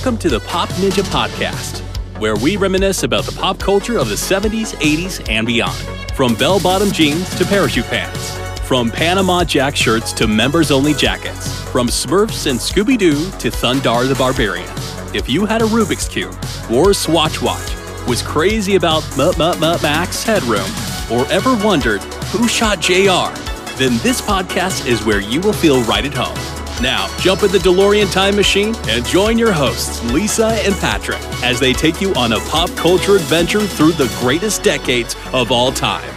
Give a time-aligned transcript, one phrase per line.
[0.00, 1.80] Welcome to the Pop Ninja Podcast,
[2.18, 5.76] where we reminisce about the pop culture of the 70s, 80s, and beyond.
[6.16, 8.34] From bell bottom jeans to parachute pants,
[8.66, 14.08] from Panama Jack shirts to members only jackets, from Smurfs and Scooby Doo to Thundarr
[14.08, 14.72] the Barbarian.
[15.14, 16.34] If you had a Rubik's Cube,
[16.70, 17.74] wore a Swatch watch,
[18.08, 20.64] was crazy about Mutt Mutt Mutt Max Headroom,
[21.12, 23.36] or ever wondered who shot JR,
[23.76, 26.49] then this podcast is where you will feel right at home.
[26.80, 31.60] Now, jump in the DeLorean time machine and join your hosts, Lisa and Patrick, as
[31.60, 36.08] they take you on a pop culture adventure through the greatest decades of all time.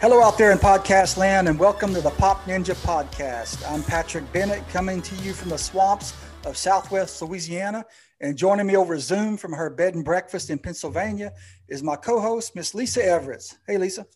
[0.00, 3.62] Hello, out there in podcast land, and welcome to the Pop Ninja Podcast.
[3.70, 7.84] I'm Patrick Bennett, coming to you from the swamps of Southwest Louisiana.
[8.20, 11.32] And joining me over Zoom from her bed and breakfast in Pennsylvania
[11.68, 13.58] is my co host, Miss Lisa Everett.
[13.66, 14.06] Hey, Lisa.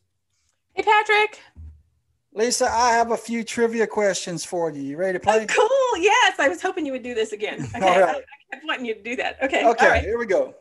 [0.74, 1.40] Hey, Patrick.
[2.32, 4.82] Lisa, I have a few trivia questions for you.
[4.82, 5.42] You ready to play?
[5.42, 6.02] Oh, cool.
[6.02, 7.66] Yes, I was hoping you would do this again.
[7.76, 7.84] Okay.
[7.84, 8.16] All right.
[8.16, 9.38] I kept wanting you to do that.
[9.42, 9.64] Okay.
[9.66, 10.02] Okay, All right.
[10.02, 10.54] here we go.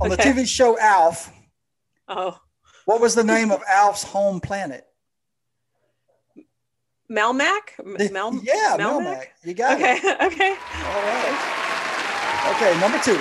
[0.00, 0.32] On Okay.
[0.32, 1.32] the TV show Alf,
[2.08, 2.38] Oh,
[2.84, 4.86] what was the name of Alf's home planet?
[7.10, 7.60] Melmac?
[8.12, 8.78] Mel- yeah, Melmac?
[8.78, 9.24] Melmac.
[9.44, 9.96] You got Okay.
[10.02, 10.04] it.
[10.22, 10.26] Okay.
[10.26, 10.50] Okay.
[10.50, 12.52] All right.
[12.56, 13.18] Okay, number two.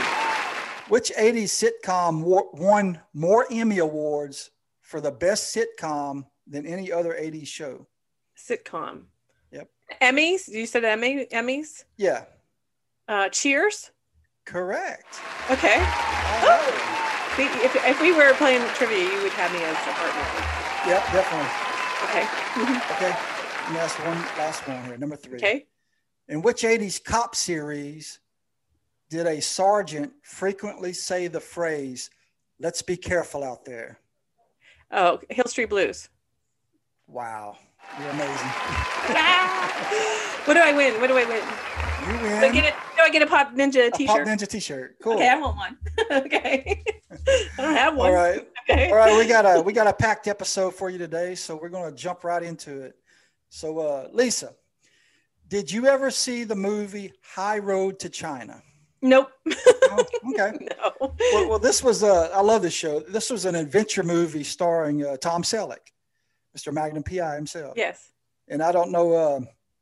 [0.87, 2.21] Which 80s sitcom
[2.53, 7.87] won more Emmy Awards for the best sitcom than any other 80s show?
[8.37, 9.05] Sitcom.
[9.51, 9.67] Yep.
[10.01, 10.47] Emmys?
[10.47, 11.25] You said Emmy?
[11.31, 11.85] Emmys?
[11.97, 12.25] Yeah,
[13.07, 13.91] Uh, Cheers?
[14.45, 15.19] correct.
[15.49, 15.79] Okay.
[15.79, 16.91] Right.
[17.35, 20.25] See, if, if we were playing trivia, you would have me as a partner.
[20.85, 21.51] Yep, definitely.
[22.05, 22.25] Okay.
[22.95, 23.11] Okay,
[23.65, 24.97] let me one last one here.
[24.97, 25.37] Number three.
[25.37, 25.65] Okay.
[26.27, 28.19] In which 80s cop series
[29.09, 32.09] did a sergeant frequently say the phrase,
[32.59, 33.99] let's be careful out there?
[34.91, 36.09] Oh, Hill Street Blues.
[37.07, 37.57] Wow,
[37.99, 38.35] you're amazing.
[39.13, 40.41] Ah!
[40.45, 40.99] what do I win?
[40.99, 41.41] What do I win?
[42.07, 42.73] You Do I win get it?
[42.95, 44.07] Do I get a Pop Ninja T-shirt?
[44.07, 44.95] Pop Ninja t-shirt.
[45.01, 45.13] Cool.
[45.13, 45.77] Okay, I want one.
[46.11, 46.83] okay.
[47.57, 48.09] I don't have one.
[48.09, 48.47] All right.
[48.67, 48.89] Okay.
[48.89, 51.69] All right, we got a we got a packed episode for you today, so we're
[51.69, 52.95] going to jump right into it.
[53.55, 54.53] So, uh, Lisa,
[55.47, 58.61] did you ever see the movie High Road to China?
[59.01, 59.31] Nope.
[59.87, 60.51] Oh, okay.
[60.81, 61.13] no.
[61.31, 62.99] Well, well, this was uh, I love this show.
[62.99, 65.93] This was an adventure movie starring uh, Tom Selleck,
[66.57, 66.73] Mr.
[66.73, 67.75] Magnum PI himself.
[67.77, 68.11] Yes.
[68.49, 69.39] And I don't know uh,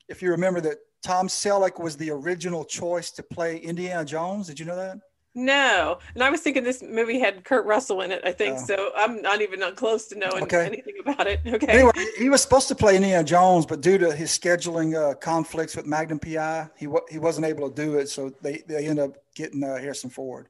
[0.08, 4.46] if you remember that Tom Selleck was the original choice to play Indiana Jones.
[4.46, 5.00] Did you know that?
[5.36, 5.98] No.
[6.14, 8.58] And I was thinking this movie had Kurt Russell in it, I think.
[8.60, 8.66] Oh.
[8.66, 10.66] So I'm not even not close to knowing Okay.
[10.66, 11.40] anything about it.
[11.46, 11.68] Okay.
[11.68, 15.76] Anyway, he was supposed to play Indiana Jones, but due to his scheduling uh, conflicts
[15.76, 18.10] with Magnum PI, he he wasn't able to do it.
[18.10, 20.50] So they they end up getting uh, Harrison Ford.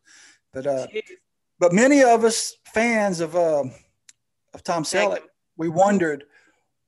[0.52, 1.04] But uh, Jeez.
[1.60, 3.64] but many of us fans of uh,
[4.54, 5.22] of Tom Selleck,
[5.58, 6.26] we wondered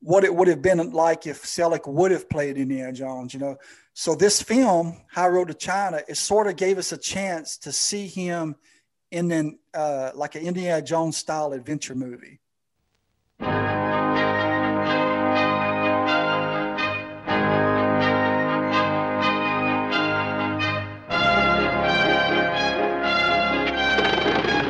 [0.00, 3.32] what it would have been like if Selleck would have played Indiana Jones.
[3.32, 3.56] You know,
[3.98, 7.72] so this film, High Road to China, it sort of gave us a chance to
[7.72, 8.54] see him
[9.10, 12.38] in an uh, like an Indiana Jones style adventure movie.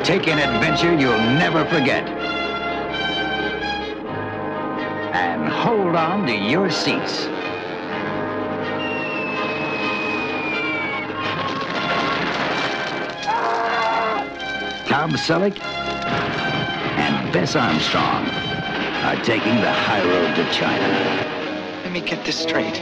[0.05, 2.07] Take an adventure you'll never forget.
[5.13, 7.27] And hold on to your seats.
[14.97, 15.61] Tom Selleck
[16.97, 18.25] and Bess Armstrong
[19.05, 20.87] are taking the high road to China.
[21.83, 22.73] Let me get this straight.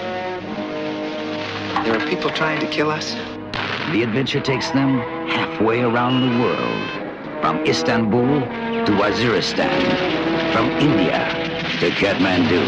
[1.83, 3.15] There are people trying to kill us.
[3.91, 7.41] The adventure takes them halfway around the world.
[7.41, 8.39] From Istanbul
[8.85, 10.53] to Waziristan.
[10.53, 11.19] From India
[11.81, 12.63] to Kathmandu.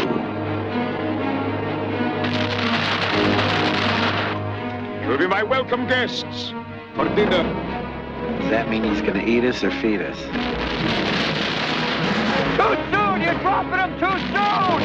[5.06, 6.52] You'll be my welcome guests
[6.94, 7.67] for dinner.
[8.48, 10.16] Does that mean he's gonna eat us or feed us?
[12.56, 13.20] Too soon!
[13.20, 14.80] You're dropping him too soon!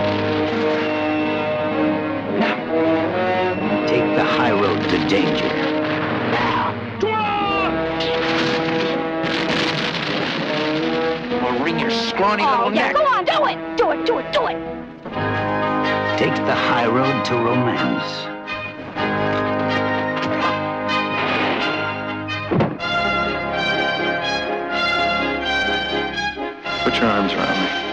[2.42, 5.48] Now, take the high road to danger.
[6.36, 6.76] Now!
[11.48, 12.96] Or wring your scrawny Oh, little yeah, neck.
[12.96, 13.78] go on, do it.
[13.78, 14.58] Do it, do it, do it.
[16.20, 18.33] Take the high road to romance.
[27.04, 27.84] Arms around me.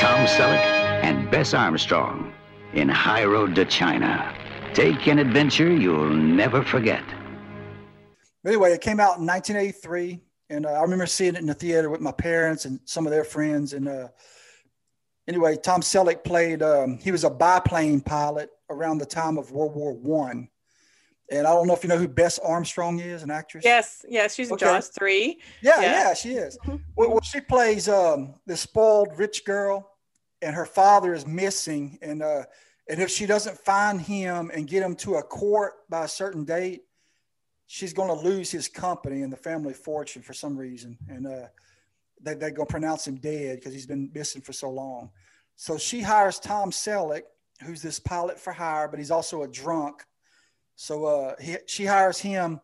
[0.00, 0.64] Tom Selleck
[1.04, 2.32] and Bess Armstrong
[2.72, 4.34] in High Road to China.
[4.74, 7.04] Take an adventure you'll never forget.
[8.44, 10.20] Anyway, it came out in 1983,
[10.50, 13.12] and uh, I remember seeing it in the theater with my parents and some of
[13.12, 13.72] their friends.
[13.72, 14.08] And uh,
[15.28, 16.62] anyway, Tom Selleck played.
[16.62, 20.48] Um, he was a biplane pilot around the time of World War One.
[21.30, 23.64] And I don't know if you know who Bess Armstrong is, an actress.
[23.64, 24.66] Yes, yes, she's in Okay.
[24.66, 25.40] Jaws three.
[25.62, 25.92] Yeah, Yeah.
[25.92, 26.58] yeah, she is.
[26.66, 26.80] Mhm.
[26.96, 29.90] Well, well, she plays um, the spoiled rich girl,
[30.42, 31.98] and her father is missing.
[32.02, 32.44] And uh,
[32.90, 36.44] and if she doesn't find him and get him to a court by a certain
[36.44, 36.82] date,
[37.66, 40.98] she's going to lose his company and the family fortune for some reason.
[41.08, 41.46] And uh,
[42.20, 45.10] they, they're going to pronounce him dead because he's been missing for so long.
[45.56, 47.22] So she hires Tom Selleck,
[47.62, 50.04] who's this pilot for hire, but he's also a drunk.
[50.76, 52.60] So uh, he, she hires him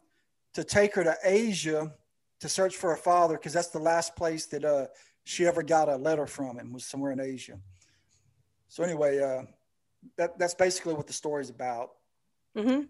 [0.55, 1.93] to take her to Asia
[2.41, 4.87] to search for her father because that's the last place that uh,
[5.25, 7.59] she ever got a letter from him was somewhere in Asia.
[8.69, 9.43] So anyway, uh,
[10.17, 11.91] that that's basically what the story's about.
[12.57, 12.83] hmm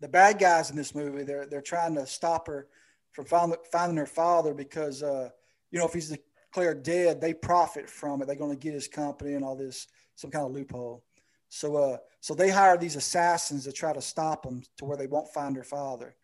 [0.00, 2.68] The bad guys in this movie they're they're trying to stop her
[3.12, 5.30] from finding finding her father because uh,
[5.70, 6.16] you know if he's
[6.50, 8.26] declared dead, they profit from it.
[8.26, 11.04] They're going to get his company and all this some kind of loophole.
[11.48, 15.06] So uh, so they hire these assassins to try to stop them to where they
[15.06, 16.14] won't find her father.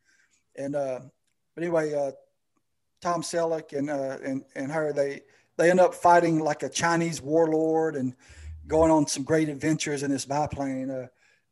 [0.56, 1.00] And uh,
[1.54, 2.12] but anyway, uh,
[3.00, 5.22] Tom Selleck and uh, and and her they
[5.56, 8.14] they end up fighting like a Chinese warlord and
[8.66, 10.90] going on some great adventures in this biplane.
[10.90, 11.06] Uh,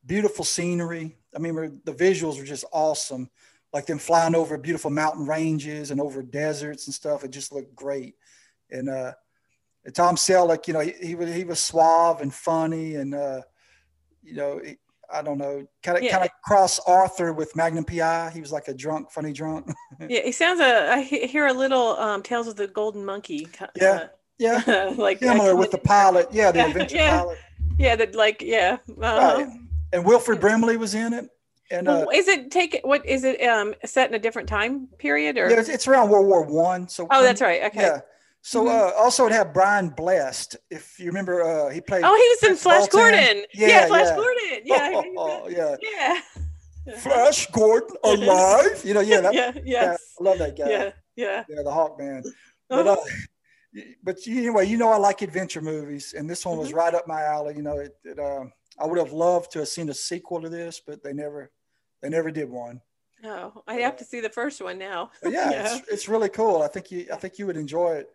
[0.05, 1.17] beautiful scenery.
[1.35, 3.31] I mean, the visuals were just awesome.
[3.73, 7.25] Like them flying over beautiful mountain ranges and over deserts and stuff.
[7.25, 8.15] It just looked great.
[8.71, 9.13] And uh,
[9.85, 13.43] and Tom Selleck, you know, he, he was he was suave and funny, and uh,
[14.25, 14.61] you know,
[15.13, 16.13] I don't know, kind of Yeah.
[16.13, 18.31] kind of cross Arthur with Magnum PI.
[18.33, 19.71] He was like a drunk, funny drunk.
[20.09, 20.61] Yeah, he sounds.
[20.61, 23.45] A, I he- hear a little um, Tales of the Golden Monkey.
[23.45, 24.09] ki- Yeah.
[24.39, 26.29] yeah, uh, like similar with the pilot.
[26.33, 27.11] Yeah, the Yeah, adventure yeah.
[27.19, 27.39] pilot.
[27.79, 28.79] Yeah, that like yeah.
[28.89, 29.49] uh Right.
[29.93, 31.29] And Wilford Brimley was in it.
[31.71, 35.39] And uh, is it take what is it um set in a different time period
[35.39, 35.49] or?
[35.51, 36.89] yeah, it's, it's around World War One.
[36.89, 37.63] So oh, that's right.
[37.65, 37.83] Okay.
[37.83, 38.01] Yeah.
[38.47, 38.69] So Mhm.
[38.69, 40.57] uh, also it had Brian Blessed.
[40.71, 42.05] If you remember, uh, he played.
[42.05, 43.01] Oh, he was in Flash Bolton.
[43.01, 43.45] Gordon.
[43.55, 44.17] Yeah, Yeah, Flash yeah.
[44.17, 44.61] Gordon.
[44.67, 44.75] Yeah.
[44.83, 45.77] I think Oh, yeah.
[46.87, 46.97] yeah.
[46.99, 48.85] Flash Gordon alive.
[48.85, 49.53] You know, yeah, that, yeah.
[49.65, 50.69] yeah, I love that guy.
[50.69, 50.91] Yeah.
[51.17, 51.45] Yeah.
[51.49, 52.23] Yeah, the Hawk Man.
[52.69, 52.97] But uh,
[54.03, 56.75] but anyway, you know I like adventure movies, and this one was Mhm.
[56.77, 57.55] right up my alley.
[57.57, 58.45] You know, it, it uh,
[58.79, 61.51] I would have loved to have seen a sequel to this, but they never
[62.03, 62.83] they never did one.
[63.25, 65.13] Oh, I have to see the first one now.
[65.23, 65.77] Yeah, Yeah.
[65.79, 66.61] It's, it's really cool.
[66.61, 68.11] I think you I think you would enjoy it.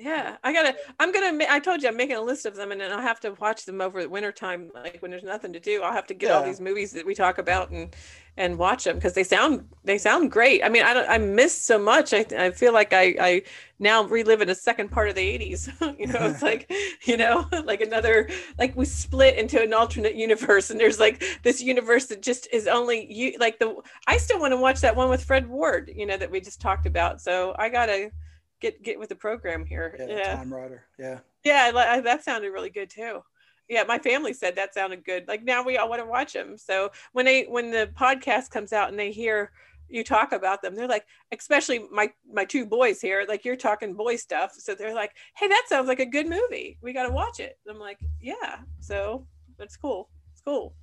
[0.00, 0.76] Yeah, I gotta.
[1.00, 1.32] I'm gonna.
[1.32, 3.32] ma- I told you I'm making a list of them, and then I'll have to
[3.40, 5.82] watch them over the winter time, like when there's nothing to do.
[5.82, 7.94] I'll have to get all these movies that we talk about and
[8.36, 10.62] and watch them because they sound they sound great.
[10.62, 11.10] I mean, I don't.
[11.10, 12.14] I missed so much.
[12.14, 13.42] I I feel like I I
[13.80, 15.68] now relive in a second part of the '80s.
[15.98, 16.72] you know, it's like
[17.04, 21.60] you know, like another like we split into an alternate universe, and there's like this
[21.60, 23.34] universe that just is only you.
[23.40, 23.74] Like the
[24.06, 25.90] I still want to watch that one with Fred Ward.
[25.92, 27.20] You know that we just talked about.
[27.20, 28.12] So I gotta
[28.60, 29.96] get get with the program here.
[29.98, 30.36] Yeah, yeah.
[30.36, 30.84] Time Rider.
[30.98, 31.18] Yeah.
[31.44, 33.22] Yeah, I, I, that sounded really good too.
[33.68, 35.28] Yeah, my family said that sounded good.
[35.28, 36.56] Like now we all want to watch them.
[36.56, 39.52] So when they when the podcast comes out and they hear
[39.90, 43.94] you talk about them, they're like, especially my my two boys here, like you're talking
[43.94, 44.52] boy stuff.
[44.58, 46.78] So they're like, "Hey, that sounds like a good movie.
[46.82, 49.26] We got to watch it." I'm like, "Yeah." So
[49.58, 50.08] that's cool.
[50.32, 50.74] It's cool.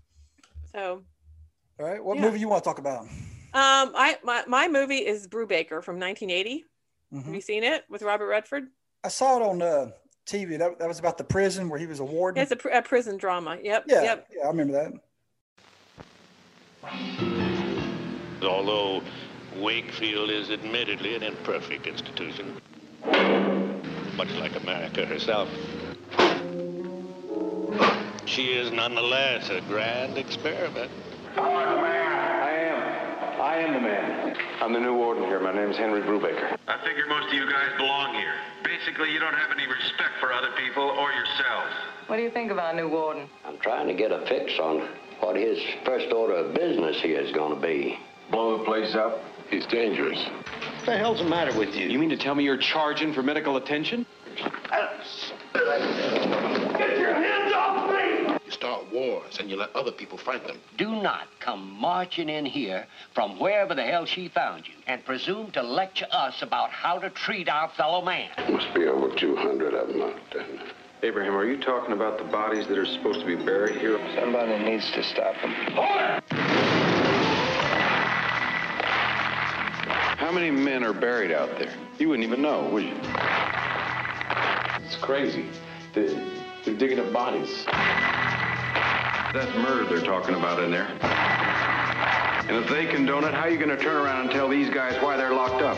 [0.71, 1.03] So
[1.79, 2.03] All right.
[2.03, 2.23] What Yeah.
[2.23, 3.01] movie you want to talk about?
[3.01, 3.09] um,
[3.53, 6.65] I my my movie is Brubaker from 1980.
[7.15, 7.25] Mhm.
[7.25, 8.67] Have you seen it with Robert Redford?
[9.03, 9.91] I saw it on uh,
[10.25, 10.57] TV.
[10.57, 12.41] That, that was about the prison where he was a warden.
[12.41, 13.57] It's a, pr- a prison drama.
[13.61, 13.85] Yep.
[13.87, 14.27] yeah, Yep.
[14.35, 14.91] yeah, I remember that.
[18.43, 19.01] Although
[19.57, 22.57] Wakefield is admittedly an imperfect institution,
[24.17, 25.47] much like America herself,
[28.25, 30.91] she is nonetheless a grand experiment.
[33.45, 33.75] I am.
[33.75, 34.35] The man.
[34.59, 35.39] I'm the new warden here.
[35.39, 36.57] My name's Henry Brubaker.
[36.67, 38.33] I figure most of you guys belong here.
[38.63, 41.71] Basically, you don't have any respect for other people or yourselves.
[42.07, 43.29] What do you think of our new warden?
[43.45, 47.31] I'm trying to get a fix on what his first order of business here is
[47.33, 47.99] going to be.
[48.31, 49.21] Blow the place up.
[49.51, 50.17] He's dangerous.
[50.77, 51.87] What the hell's the matter with you?
[51.87, 54.07] You mean to tell me you're charging for medical attention?
[54.71, 54.87] Uh,
[59.15, 60.59] You start wars and you let other people fight them.
[60.77, 65.51] Do not come marching in here from wherever the hell she found you and presume
[65.51, 68.29] to lecture us about how to treat our fellow man.
[68.49, 70.45] Must be over 200 of them out there.
[71.03, 73.99] Abraham, are you talking about the bodies that are supposed to be buried here?
[74.19, 75.51] Somebody needs to stop them.
[80.17, 81.73] How many men are buried out there?
[81.99, 82.97] You wouldn't even know, would you?
[84.83, 85.45] It's crazy.
[85.93, 86.09] They're,
[86.65, 87.65] they're digging up bodies.
[89.35, 90.87] That's murder they're talking about in there.
[92.47, 94.69] And if they condone it, how are you going to turn around and tell these
[94.69, 95.75] guys why they're locked up?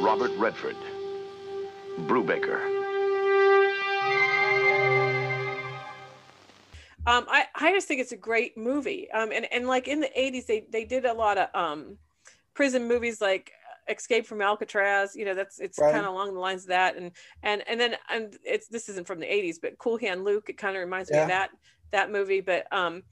[0.00, 0.76] Robert Redford,
[2.02, 2.62] Brubaker.
[7.08, 9.10] Um, I, I just think it's a great movie.
[9.10, 11.98] Um, and, and like in the 80s, they, they did a lot of um,
[12.54, 13.50] prison movies like
[13.88, 15.14] Escape from Alcatraz.
[15.16, 15.92] You know, that's it's Right.
[15.92, 16.96] kind of along the lines of that.
[16.96, 17.12] And
[17.42, 20.48] and and then and it's this isn't from the 80s, but Cool Hand Luke.
[20.48, 21.50] It kind of reminds me of that
[21.90, 22.40] that movie.
[22.40, 23.02] But um,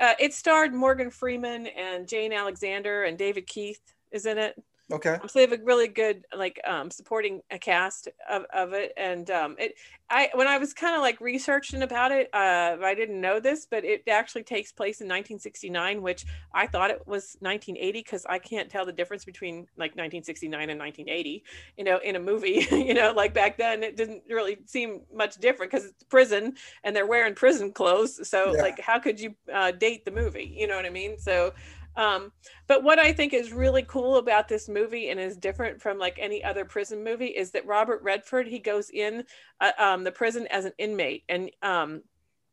[0.00, 4.54] uh, it starred Morgan Freeman and Jane Alexander and David Keith is in it.
[4.92, 5.16] Okay.
[5.26, 9.30] So they have a really good like um, supporting a cast of, of it, and
[9.30, 9.74] um, it.
[10.10, 13.66] I when I was kind of like researching about it, uh, I didn't know this,
[13.70, 18.38] but it actually takes place in 1969, which I thought it was 1980 because I
[18.38, 21.42] can't tell the difference between like 1969 and 1980.
[21.78, 25.36] You know, in a movie, you know, like back then it didn't really seem much
[25.36, 28.28] different because it's prison and they're wearing prison clothes.
[28.28, 28.62] So Yeah.
[28.62, 30.52] like, how could you uh, date the movie?
[30.54, 31.18] You know what I mean?
[31.18, 31.54] So
[31.96, 32.32] um,
[32.66, 36.18] but what I think is really cool about this movie and is different from like
[36.18, 39.24] any other prison movie is that Robert Redford he goes in
[39.60, 42.02] uh, um, the prison as an inmate and um,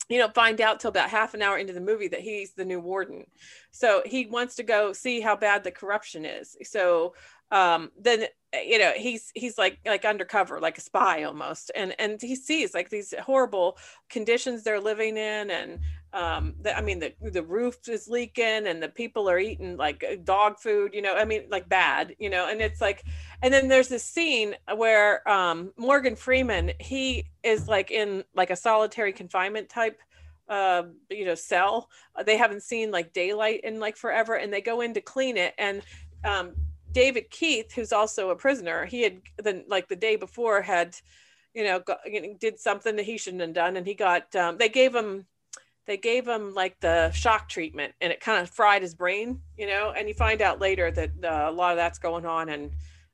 [0.10, 2.66] you know find out till about half an hour into the movie that he's the
[2.66, 3.26] new warden.
[3.72, 6.58] So he wants to go see how bad the corruption is.
[6.64, 7.14] So
[7.52, 12.20] um, then you know he's he's like like undercover like a spy almost and and
[12.20, 13.78] he sees like these horrible
[14.10, 15.80] conditions they're living in and
[16.14, 20.04] um the, i mean the the roof is leaking and the people are eating like
[20.04, 23.04] uh, dog food you know i mean like bad you know and it's like
[23.44, 28.56] and then there's this scene where um morgan freeman he is like in like a
[28.56, 30.00] solitary confinement type
[30.50, 31.90] uh you know cell.
[32.16, 35.38] Uh, they haven't seen like daylight in like forever and they go in to clean
[35.38, 35.84] it and
[36.24, 36.54] um
[36.92, 40.96] david keith who's also a prisoner he had the like the day before had
[41.54, 42.00] you know got,
[42.40, 45.26] did something that he shouldn't have done and he got um, they gave him
[45.86, 49.68] they gave him like the shock treatment and it kind of fried his brain you
[49.68, 52.72] know and you find out later that uh, a lot of that's going on and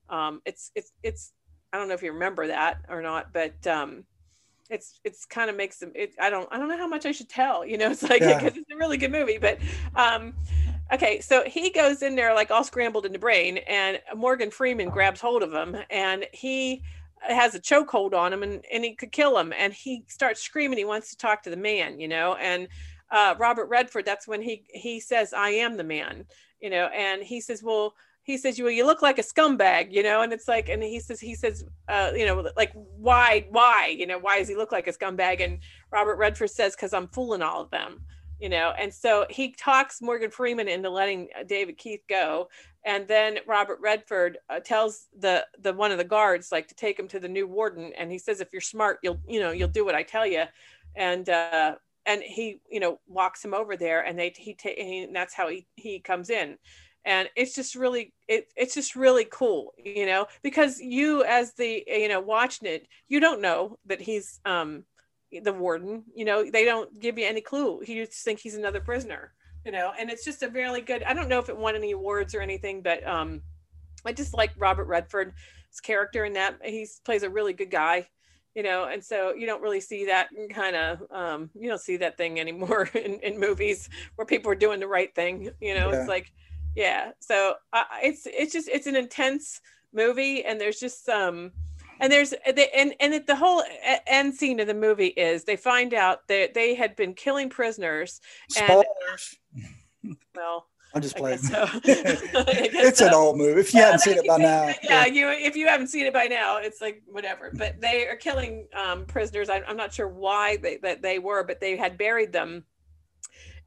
[0.10, 1.34] um, it's it's it's
[1.74, 4.04] i don't know if you remember that or not but um,
[4.70, 7.12] it's it's kind of makes them it, i don't i don't know how much i
[7.12, 8.38] should tell you know it's like Yeah.
[8.38, 9.60] because it's a really good movie but
[9.96, 10.34] um
[10.92, 14.90] okay so he goes in there like all scrambled in the brain and morgan freeman
[14.90, 16.82] grabs hold of him and he
[17.28, 19.54] has a chokehold on him and, and he could kill him.
[19.58, 20.78] And he starts screaming.
[20.78, 22.36] He wants to talk to the man you know?
[22.36, 22.68] And
[23.12, 26.26] uh, robert redford that's when he he says i am the man
[26.60, 26.88] you know?
[26.88, 30.22] And he says well he says well you look like a scumbag you know?
[30.22, 33.96] And it's like and he says he says uh, you know like why why?
[33.98, 35.44] You know why does he look like a scumbag?
[35.44, 35.60] And
[35.92, 38.02] robert redford says because i'm fooling all of them
[38.38, 38.74] you know?
[38.78, 42.50] And so he talks morgan freeman into letting uh, david keith go
[42.86, 46.98] and then robert redford uh, tells the the one of the guards like to take
[46.98, 47.92] him to the new warden.
[47.98, 50.44] And he says if you're smart you'll you know you'll do what i tell you.
[50.96, 51.76] And uh
[52.06, 55.34] and he you know walks him over there and they he, ta- he and that's
[55.34, 56.58] how he he comes in.
[57.04, 61.84] And it's just really it, it's just really cool you know because you as the
[61.88, 64.84] you know watching it you don't know that he's um
[65.44, 67.82] the warden you know they don't give you any clue.
[67.86, 69.34] You just think he's another prisoner
[69.66, 71.92] you know and it's just a really good i don't know if it won any
[71.92, 73.42] awards or anything but um
[74.06, 75.34] i just like robert redford's
[75.84, 78.08] character in that he plays a really good guy
[78.54, 81.98] you know and so you don't really see that kind of um you don't see
[81.98, 85.90] that thing anymore in, in movies where people are doing the right thing you know
[85.92, 86.00] Yeah.
[86.00, 86.32] it's like
[86.76, 89.62] yeah so uh, it's it's just it's an intense
[89.94, 91.52] movie and there's just um
[92.00, 95.44] and there's they, and and it, the whole e- end scene of the movie is
[95.44, 98.22] they find out that they had been killing prisoners
[98.58, 99.36] and Spoilers.
[100.36, 101.40] well I'm just playing.
[101.40, 101.68] so.
[101.84, 103.60] It's an old movie.
[103.60, 106.26] If you haven't seen it by now, yeah, you if you haven't seen it by
[106.26, 107.52] now, it's like whatever.
[107.54, 109.50] But they are killing um, prisoners.
[109.50, 112.64] I, I'm not sure why they that they were, but they had buried them,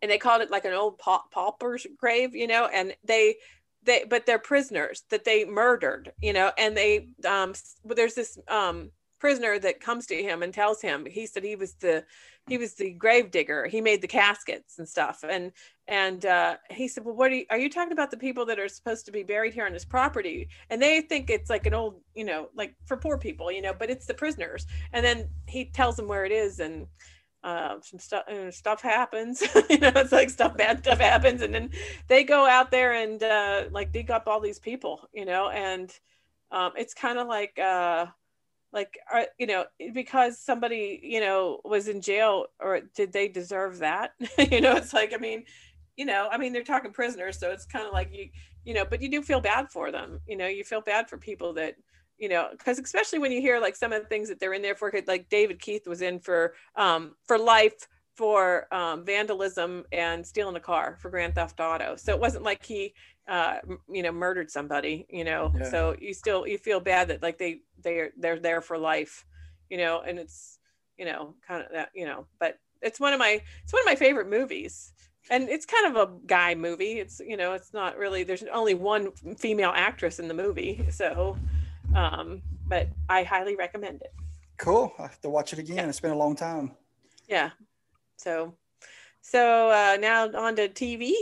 [0.01, 2.65] and they called it like an old pau- pauper's grave, you know.
[2.73, 3.37] And they
[3.85, 6.53] they but they're prisoners that they murdered, you know.
[6.59, 7.55] And they um
[7.85, 11.75] there's this um prisoner that comes to him and tells him he said he was
[11.75, 12.05] the
[12.47, 15.25] he was the grave digger he made the caskets and stuff.
[15.29, 15.53] And
[15.87, 18.59] and uh, he said well what are you, are you talking about the people that
[18.59, 20.49] are supposed to be buried here on this property?
[20.71, 23.75] And they think it's like an old you know like for poor people you know
[23.77, 24.67] but it's the prisoners.
[24.93, 26.87] And then he tells them where it is and
[27.45, 31.55] uh, some stuff uh, stuff happens you know it's like stuff bad stuff happens and
[31.55, 31.71] then
[32.09, 35.99] they go out there and uh, like dig up all these people you know and
[36.51, 38.07] um, it's kind of like uh,
[38.73, 43.79] like are, you know because somebody you know was in jail or did they deserve
[43.79, 44.13] that?
[44.51, 45.45] You know it's like i mean
[45.97, 48.29] you know i mean they're talking prisoners so it's kind of like you
[48.65, 51.19] you know but you do feel bad for them you know you feel bad for
[51.19, 51.75] people that
[52.19, 54.63] you know because especially when you hear like some of the things that they're in
[54.63, 57.87] there for like david keith was in for um for life
[58.19, 61.95] for um, vandalism and stealing a car for grand theft auto.
[61.95, 62.93] So it wasn't like he
[63.29, 63.59] uh
[63.89, 65.53] you know murdered somebody you know?
[65.57, 65.71] Yeah.
[65.71, 69.25] so you still you feel bad that like they they're they're there for life
[69.71, 70.01] you know?
[70.01, 70.59] And it's
[70.99, 73.87] you know kind of that you know but it's one of my it's one of
[73.87, 74.93] my favorite movies.
[75.31, 76.99] And it's kind of a guy movie.
[76.99, 81.37] It's you know it's not really there's only one female actress in the movie so
[81.95, 84.13] um but i highly recommend it
[84.57, 85.89] cool i have to watch it again yeah.
[85.89, 86.73] it's been a long time
[87.29, 87.51] yeah
[88.17, 88.55] so
[89.21, 91.13] so uh now on to tv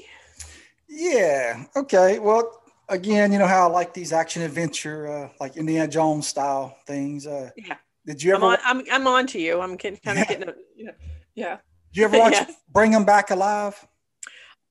[0.88, 5.88] yeah okay well again you know how i like these action adventure uh like indiana
[5.88, 9.60] jones style things uh yeah did you ever i'm on, I'm, I'm on to you
[9.60, 10.24] i'm kind of yeah.
[10.24, 10.90] getting a, yeah
[11.34, 11.56] yeah
[11.92, 12.52] did you ever watch yes.
[12.72, 13.86] bring them back alive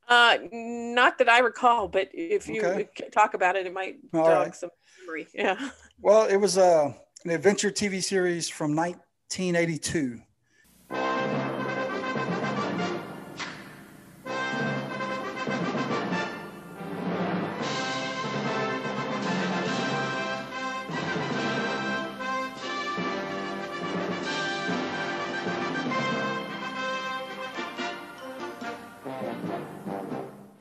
[0.08, 2.90] uh, not that I recall, but if you okay.
[3.12, 4.56] talk about it, it might All jog right.
[4.56, 4.70] some
[5.02, 5.28] memory.
[5.34, 5.70] Yeah.
[6.02, 10.22] Well, it was uh, an adventure TV series from 1982.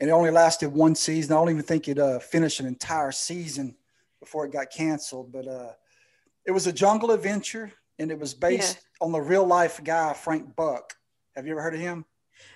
[0.01, 1.31] and it only lasted one season.
[1.31, 3.75] I don't even think it uh, finished an entire season
[4.25, 5.31] before it got canceled.
[5.31, 5.71] But uh,
[6.45, 9.05] it was a jungle adventure, and it was based yeah.
[9.05, 10.93] on the real life guy Frank Buck.
[11.35, 12.05] Have you ever heard of him?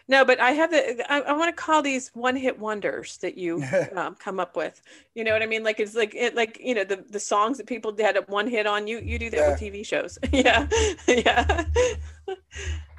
[0.07, 1.11] No, but I have the.
[1.11, 3.63] I, I want to call these one-hit wonders that you
[3.95, 4.81] um, come up with.
[5.13, 5.63] You know what I mean?
[5.63, 8.47] Like it's like it, like you know the the songs that people had a one
[8.47, 8.87] hit on.
[8.87, 9.49] You you do that yeah.
[9.51, 10.17] with TV shows.
[10.31, 10.67] yeah,
[11.07, 11.65] yeah.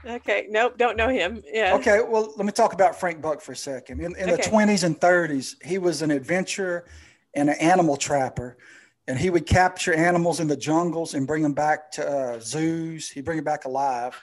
[0.06, 0.46] Okay.
[0.48, 0.78] Nope.
[0.78, 1.42] Don't know him.
[1.52, 1.74] Yeah.
[1.74, 2.00] Okay.
[2.06, 4.00] Well, let me talk about Frank Buck for a second.
[4.00, 4.36] In, in okay.
[4.36, 6.86] the 20s and 30s, he was an adventurer
[7.34, 8.58] and an animal trapper.
[9.06, 13.10] And he would capture animals in the jungles and bring them back to uh, zoos.
[13.10, 14.20] He'd bring them back alive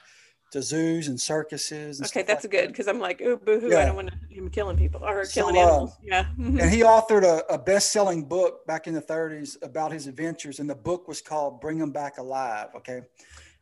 [0.51, 1.99] to zoos and circuses.
[1.99, 2.95] And okay, that's like good because that.
[2.95, 3.69] I'm like, oh, boohoo!
[3.69, 3.79] Yeah.
[3.79, 5.91] I don't want him killing people or so, killing animals.
[5.91, 6.25] Uh, yeah.
[6.37, 10.69] and he authored a, a, best-selling book back in the 30s about his adventures, and
[10.69, 13.01] the book was called "Bring Them Back Alive." Okay.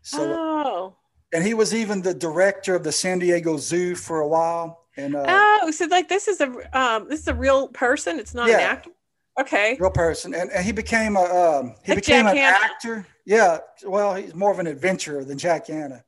[0.04, 0.96] So, oh
[1.36, 4.86] and he was even the director of the San Diego Zoo for a while.
[4.98, 8.20] And uh, oh, so like this is a um, this is a real person.
[8.20, 8.92] It's not yeah, an actor.
[9.40, 12.58] Okay, real person, and, and he became a um, he like became Jack an Hanna.
[12.64, 13.08] actor.
[13.26, 16.04] Yeah, well, he's more of an adventurer than Jack Hanna.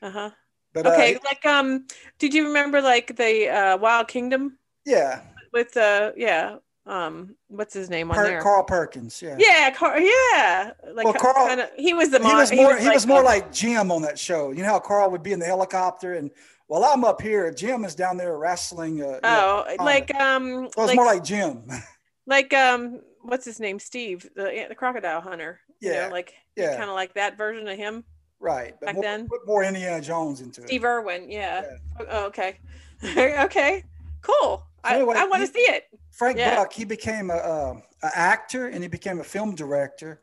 [0.00, 0.30] Uh huh.
[0.72, 1.86] But okay, uh, like um,
[2.18, 4.58] did you remember like the uh, Wild Kingdom?
[4.86, 5.20] Yeah.
[5.52, 10.00] With uh, yeah, um what's his name on per- there carl perkins yeah yeah Carl,
[10.00, 12.94] yeah like well, carl kinda, he was the he was more he was, he like,
[12.94, 15.46] was more like jim on that show you know how carl would be in the
[15.46, 16.30] helicopter and
[16.68, 20.64] well i'm up here jim is down there wrestling uh, oh know, like um well,
[20.64, 21.64] it's like, more like jim
[22.26, 26.76] like um what's his name steve the, the crocodile hunter yeah you know, like yeah
[26.76, 28.04] kind of like that version of him
[28.38, 31.62] right back more, then put more indiana jones into steve it steve irwin yeah,
[31.98, 32.06] yeah.
[32.10, 32.58] Oh, okay
[33.44, 33.84] okay
[34.22, 35.84] cool anyway, I, I want to see it.
[36.10, 36.56] Frank yeah.
[36.56, 40.20] Buck, he became a, a, a, actor and he became a film director,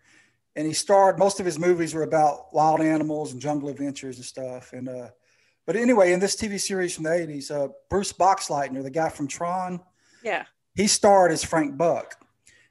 [0.55, 1.19] and he starred.
[1.19, 4.73] Most of his movies were about wild animals and jungle adventures and stuff.
[4.73, 5.09] And uh,
[5.65, 9.27] but anyway, in this TV series from the '80s, uh, Bruce Boxleitner, the guy from
[9.27, 9.79] Tron,
[10.23, 10.45] yeah,
[10.77, 12.13] he starred as Frank Buck.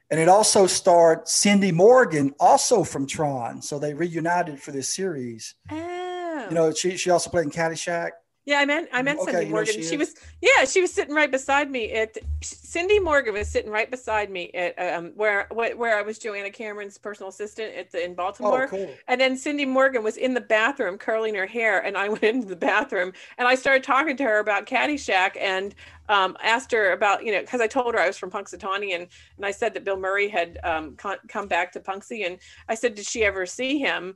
[0.09, 3.61] And it also starred Cindy Morgan, also from Tron.
[3.61, 5.53] So they reunited for this series.
[5.69, 6.47] Oh.
[6.49, 8.11] You know, she, she also played in Caddyshack.
[8.47, 9.73] Yeah, I meant I meant okay, Cindy Morgan.
[9.73, 11.91] She, she was yeah, she was sitting right beside me.
[11.91, 16.49] At Cindy Morgan was sitting right beside me at um where where I was Joanna
[16.49, 18.63] Cameron's personal assistant at the in Baltimore.
[18.63, 18.89] Oh, cool.
[19.09, 22.47] And then Cindy Morgan was in the bathroom curling her hair, and I went into
[22.47, 25.75] the bathroom and I started talking to her about Caddyshack and
[26.07, 29.07] um, asked her about you know because I told her I was from Punxsutawney and
[29.35, 32.37] and I said that Bill Murray had um, con- come back to Punxsy and
[32.69, 34.15] I said did she ever see him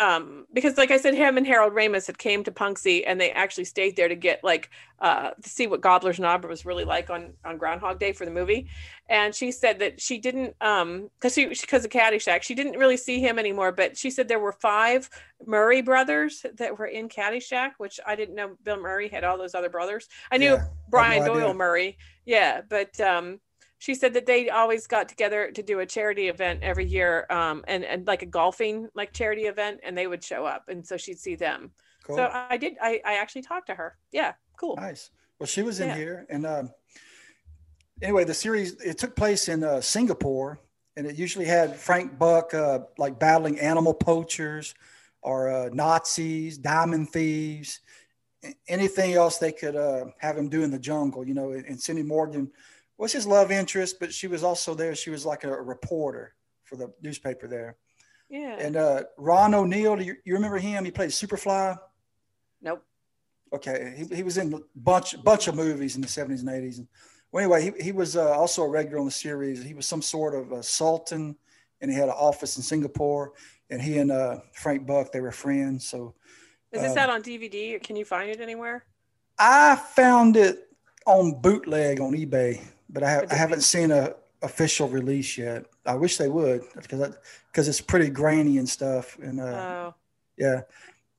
[0.00, 3.30] um because like i said him and harold ramis had came to punxsy and they
[3.30, 7.10] actually stayed there to get like uh to see what gobbler's knob was really like
[7.10, 8.68] on on groundhog day for the movie
[9.08, 12.96] and she said that she didn't um because she because of caddyshack she didn't really
[12.96, 15.08] see him anymore but she said there were five
[15.46, 19.54] murray brothers that were in caddyshack which i didn't know bill murray had all those
[19.54, 21.54] other brothers i knew yeah, brian no doyle idea.
[21.54, 23.38] murray yeah but um
[23.78, 27.64] she said that they always got together to do a charity event every year um,
[27.68, 30.96] and, and like a golfing like charity event and they would show up and so
[30.96, 31.70] she'd see them
[32.04, 32.16] cool.
[32.16, 35.80] so i did I, I actually talked to her yeah cool nice well she was
[35.80, 35.96] in yeah.
[35.96, 36.70] here and um,
[38.02, 40.60] anyway the series it took place in uh, singapore
[40.96, 44.74] and it usually had frank buck uh, like battling animal poachers
[45.22, 47.80] or uh, nazis diamond thieves
[48.68, 52.02] anything else they could uh, have him do in the jungle you know and cindy
[52.02, 52.50] morgan
[52.98, 54.94] was his love interest, but she was also there.
[54.94, 57.76] She was like a reporter for the newspaper there.
[58.28, 58.56] Yeah.
[58.58, 60.84] And uh, Ron O'Neal, do you, you remember him?
[60.84, 61.76] He played Superfly.
[62.62, 62.82] Nope.
[63.52, 66.78] Okay, he, he was in a bunch bunch of movies in the seventies and eighties.
[66.78, 66.88] And
[67.30, 69.62] well, anyway, he he was uh, also a regular on the series.
[69.62, 71.36] He was some sort of a sultan,
[71.80, 73.32] and he had an office in Singapore.
[73.70, 75.86] And he and uh, Frank Buck, they were friends.
[75.88, 76.14] So
[76.72, 77.82] Is this uh, out on DVD?
[77.82, 78.84] Can you find it anywhere?
[79.38, 80.68] I found it
[81.06, 82.60] on bootleg on eBay,
[82.94, 85.66] but I, have, I haven't seen a official release yet.
[85.84, 87.16] I wish they would because
[87.50, 89.18] because it's pretty grainy and stuff.
[89.18, 89.94] And uh, Oh,
[90.38, 90.62] yeah,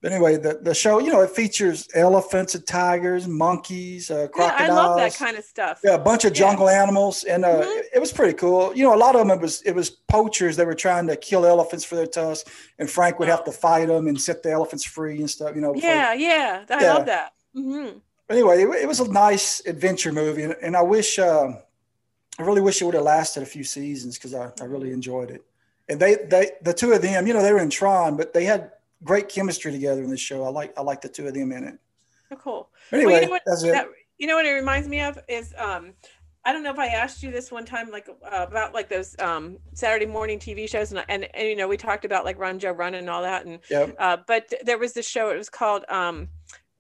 [0.02, 4.28] but anyway, the, the show you know it features elephants and tigers, monkeys, uh, yeah,
[4.28, 4.70] crocodiles.
[4.70, 5.82] I love that kind of stuff.
[5.84, 6.40] Yeah, a bunch of Yeah.
[6.40, 7.78] jungle animals, and uh, Mhm.
[7.78, 8.76] it, it was pretty cool.
[8.76, 10.56] You know, a lot of them it was it was poachers.
[10.56, 13.88] They were trying to kill elephants for their tusks, and Frank would have to fight
[13.88, 15.56] them and set the elephants free and stuff.
[15.56, 16.94] You know, Yeah, yeah, I Yeah.
[16.94, 17.34] love that.
[17.54, 17.90] hmm
[18.30, 21.60] anyway, it, it was a nice adventure movie, and, and I wish, um,
[22.40, 25.32] I really wish it would have lasted a few seasons because I, I really enjoyed
[25.32, 25.44] it.
[25.88, 28.44] And they, they, the two of them, you know, they were in Tron, but they
[28.46, 28.72] had
[29.04, 30.44] great chemistry together in this show.
[30.44, 31.76] I like, I like the two of them in it.
[32.32, 32.70] Oh, cool.
[32.92, 33.72] Anyway, well, you know what, that's it.
[33.74, 35.92] that- you know what it reminds me of is um,
[36.46, 39.14] I don't know if I asked you this one time, like uh, about like those
[39.20, 42.58] um Saturday morning TV shows, and, and and you know we talked about like Run
[42.58, 43.96] Joe Run and all that, and Yep.
[44.00, 45.32] uh, but there was this show.
[45.32, 46.30] It was called um,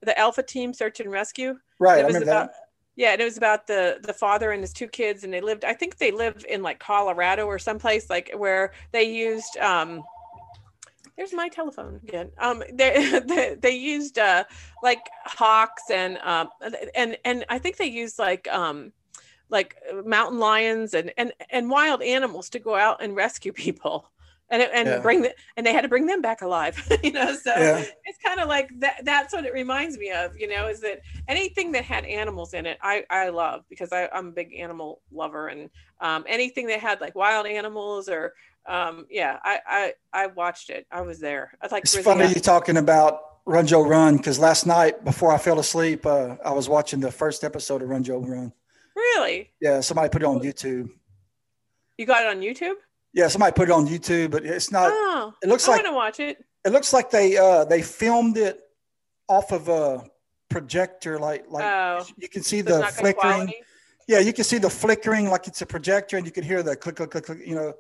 [0.02, 1.56] the Alpha Team Search and Rescue.
[1.78, 2.65] Right, It I was remember about that.
[2.96, 5.66] Yeah, and it was about the the father and his two kids, and they lived.
[5.66, 9.58] I think they lived in like Colorado or someplace like where they used.
[9.58, 10.04] um
[11.18, 12.32] there's my telephone again.
[12.38, 14.44] Um, they they, they used uh
[14.84, 16.50] like hawks and um
[16.94, 18.92] and and I think they used like um
[19.50, 24.10] like mountain lions and and and wild animals to go out and rescue people
[24.50, 25.00] and it- and Yeah.
[25.00, 27.84] bring the, and they had to bring them back alive you know so Yeah.
[28.06, 31.02] it's kind of like that that's what it reminds me of you know is that
[31.28, 35.02] anything that had animals in it i i love because I, i'm a big animal
[35.12, 35.70] lover and
[36.02, 38.34] um anything that had like wild animals or
[38.68, 42.36] um yeah i i i watched it i was there i like It's funny you
[42.36, 46.68] talking about Run Joe Run because last night before I fell asleep, uh, I was
[46.68, 48.52] watching the first episode of Run Joe Run.
[48.96, 50.90] really Yeah, somebody put it on YouTube.
[52.00, 52.74] you got it on youtube
[53.16, 54.92] Yeah, somebody put it on YouTube, but it's not.
[54.94, 56.44] oh it looks i like want to watch it.
[56.66, 58.60] it looks like they uh they filmed it
[59.28, 60.04] off of a
[60.50, 63.52] projector like like oh you can see so the flickering.
[64.08, 66.76] yeah you can see the flickering like it's a projector and you can hear the
[66.76, 67.74] click click click, click you know.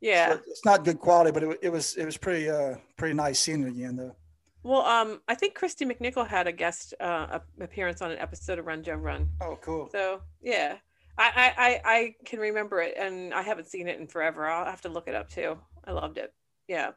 [0.00, 0.34] Yeah.
[0.34, 3.38] So it's not good quality but it, it was it was pretty uh pretty nice
[3.40, 4.14] seeing it again though.
[4.62, 8.64] Well, um, I think Kristy McNichol had a guest uh, appearance on an episode of
[8.64, 9.28] Run Joe Run.
[9.42, 9.90] oh cool.
[9.92, 10.76] So yeah,
[11.16, 14.46] I, I I can remember it, and I haven't seen it in forever.
[14.46, 15.58] I'll have to look it up too.
[15.84, 16.32] I loved it.
[16.68, 16.92] Yeah,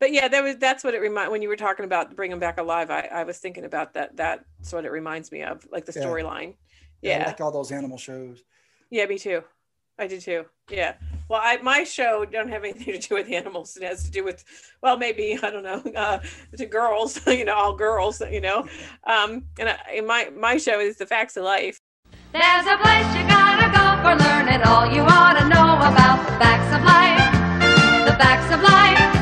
[0.00, 2.40] but yeah, that was that's what it remind when you were talking about bring them
[2.40, 2.90] back alive.
[2.90, 4.16] I I was thinking about that.
[4.16, 6.02] That's what it reminds me of, like the Yeah.
[6.02, 6.54] storyline.
[7.02, 8.42] yeah, I Yeah, like all those animal shows
[8.90, 9.42] yeah, me too.
[9.98, 10.44] I did too.
[10.70, 10.94] Yeah.
[11.28, 13.76] Well, I my show don't have anything to do with animals.
[13.76, 14.44] It has to do with,
[14.82, 16.18] well, maybe I don't know, uh,
[16.56, 17.20] to girls.
[17.26, 18.20] You know, all girls.
[18.20, 18.66] You know,
[19.06, 21.80] um, and I, and my my show is the facts of life.
[22.38, 26.32] There's a place you gotta go for learning all you ought to know about the
[26.32, 27.24] facts of life.
[28.04, 29.15] The facts of life.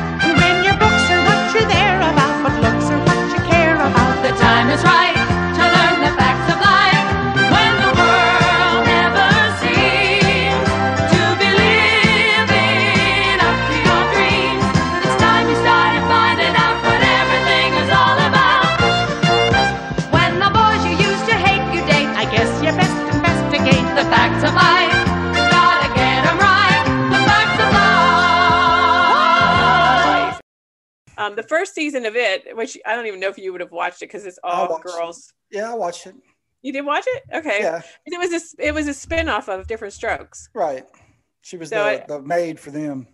[31.17, 33.71] Um, the first season of it, which I don't even know if you would have
[33.71, 35.33] watched it because it's all girls.
[35.51, 36.15] yeah i watched it
[36.61, 37.23] You did watch it?
[37.33, 37.59] Okay.
[37.61, 40.49] yeah It was a it was a spin off of Different Strokes.
[40.53, 40.85] right
[41.41, 43.07] she was So the, the maid for them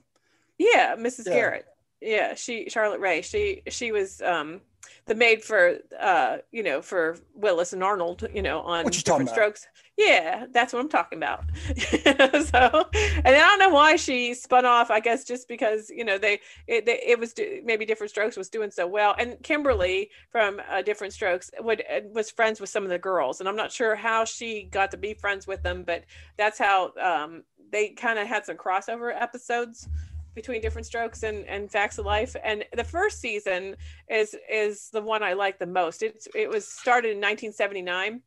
[0.57, 1.27] Yeah, Mrs.
[1.27, 1.33] Yeah.
[1.33, 1.65] Garrett.
[2.01, 3.21] Yeah, she Charlotte Rae.
[3.21, 4.61] She she was um
[5.05, 8.27] the maid for uh you know for Willis and Arnold.
[8.33, 9.67] You know on What you talking Different about?
[10.01, 11.43] Yeah, that's what I'm talking about.
[11.75, 14.89] so, and I don't know why she spun off.
[14.89, 18.35] I guess just because you know they it, they, it was do- maybe Different Strokes
[18.35, 22.69] was doing so well, and Kimberly from uh, Different Strokes would uh, was friends with
[22.69, 25.61] some of the girls, and I'm not sure how she got to be friends with
[25.61, 29.87] them, but that's how um, they kind of had some crossover episodes
[30.33, 33.75] between different strokes and, and facts of life and the first season
[34.09, 38.21] is is the one i like the most it's it was started in 1979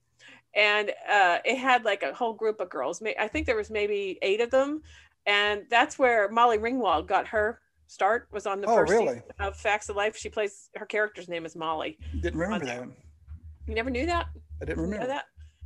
[0.56, 4.18] and uh, it had like a whole group of girls i think there was maybe
[4.22, 4.82] eight of them
[5.26, 9.06] and that's where molly ringwald got her start was on the Oh, first really?
[9.08, 10.16] season of facts of life.
[10.16, 12.88] She plays her character's name is molly didn't remember that
[13.66, 14.26] you never knew that?
[14.60, 15.06] I didn't you know remember.
[15.08, 15.24] that?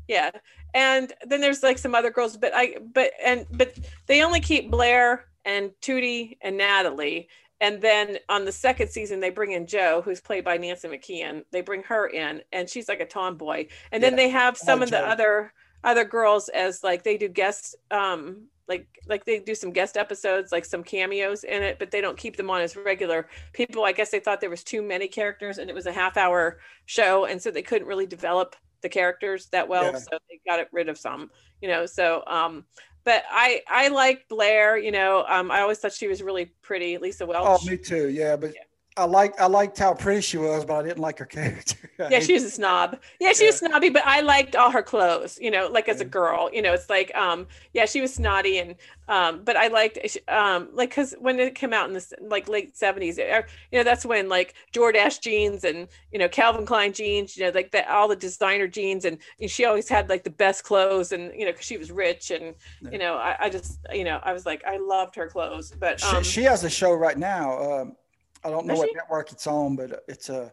[0.09, 0.31] Yeah
[0.75, 4.71] and then there's like some other girls but i but and but they only keep
[4.71, 7.29] blair and tootie and natalie
[7.61, 11.45] and then on the second season they bring in jo who's played by nancy mckeon.
[11.53, 13.67] They bring her in and she's like a tomboy.
[13.93, 15.53] And then they have some Oh, of the other
[15.85, 20.53] other girls as like they do guest um like like they do some guest episodes
[20.53, 23.29] like some cameos in it but they don't keep them on as regular.
[23.53, 26.17] People i guess they thought there was too many characters and it was a half
[26.17, 29.97] hour show and so they couldn't really develop the characters that well Yeah.
[29.97, 31.87] so they got rid of some you know?
[31.87, 32.65] So um
[33.05, 36.99] but i i like blair you know um i always thought she was really pretty
[36.99, 37.59] lisa Whelchel.
[37.63, 38.09] Oh, me too.
[38.09, 38.53] Yeah, but
[38.99, 41.77] I like I liked how pretty she was, but I didn't like her character.
[42.01, 44.83] I yeah she was a snob yeah she was snobby but i liked all her
[44.85, 48.15] clothes you know like as a girl you know it's like um yeah she was
[48.15, 48.77] snotty and
[49.09, 52.75] um but i liked um like because when it came out in this like late
[52.75, 57.37] 70s uh, you know that's when like jordache jeans and you know calvin klein jeans
[57.37, 60.31] you know like that all the designer jeans and, and she always had like the
[60.31, 62.55] best clothes and you know because she was rich and
[62.93, 66.01] you know I, I just you know i was like i loved her clothes but
[66.01, 67.59] She, um she has a show right now.
[67.59, 67.97] Um,
[68.45, 68.95] I don't know Does what she?
[68.95, 70.53] network it's on, but it's a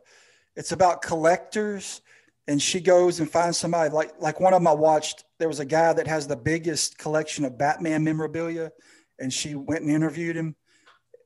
[0.55, 2.01] it's about collectors,
[2.47, 5.23] and she goes and finds somebody like like one of them I watched.
[5.39, 8.71] There was a guy that has the biggest collection of Batman memorabilia,
[9.19, 10.55] and she went and interviewed him.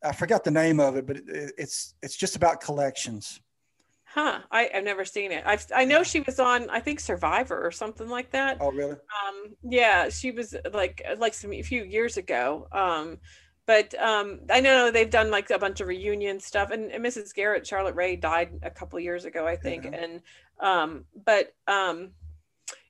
[0.04, 3.42] I forgot the name of it, but it, it's it's just about collections.
[4.06, 4.40] Huh.
[4.50, 5.44] I, I've never seen it.
[5.46, 8.58] I've I know she was on I think Survivor or something like that.
[8.60, 8.94] Oh, really?
[8.94, 12.68] Um yeah, she was like like some a few years ago.
[12.72, 13.20] Um
[13.70, 17.36] but um I know they've done like a bunch of reunion stuff and, and Mrs.
[17.36, 19.86] Garrett, Charlotte Rae died a couple years ago, I think.
[19.86, 20.22] And
[20.60, 22.10] um but um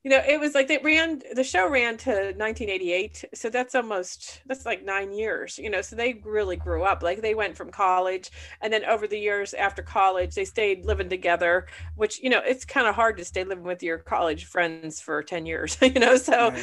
[0.04, 4.42] you know, it was like they ran the show ran to 1988, so that's almost
[4.46, 5.82] that's like nine years, you know.
[5.82, 7.04] So they really grew up.
[7.04, 8.32] Like they went from college,
[8.62, 11.68] and then over the years after college, they stayed living together.
[11.96, 15.22] Which you know, it's kind of hard to stay living with your college friends for
[15.22, 16.16] 10 years, you know.
[16.16, 16.54] So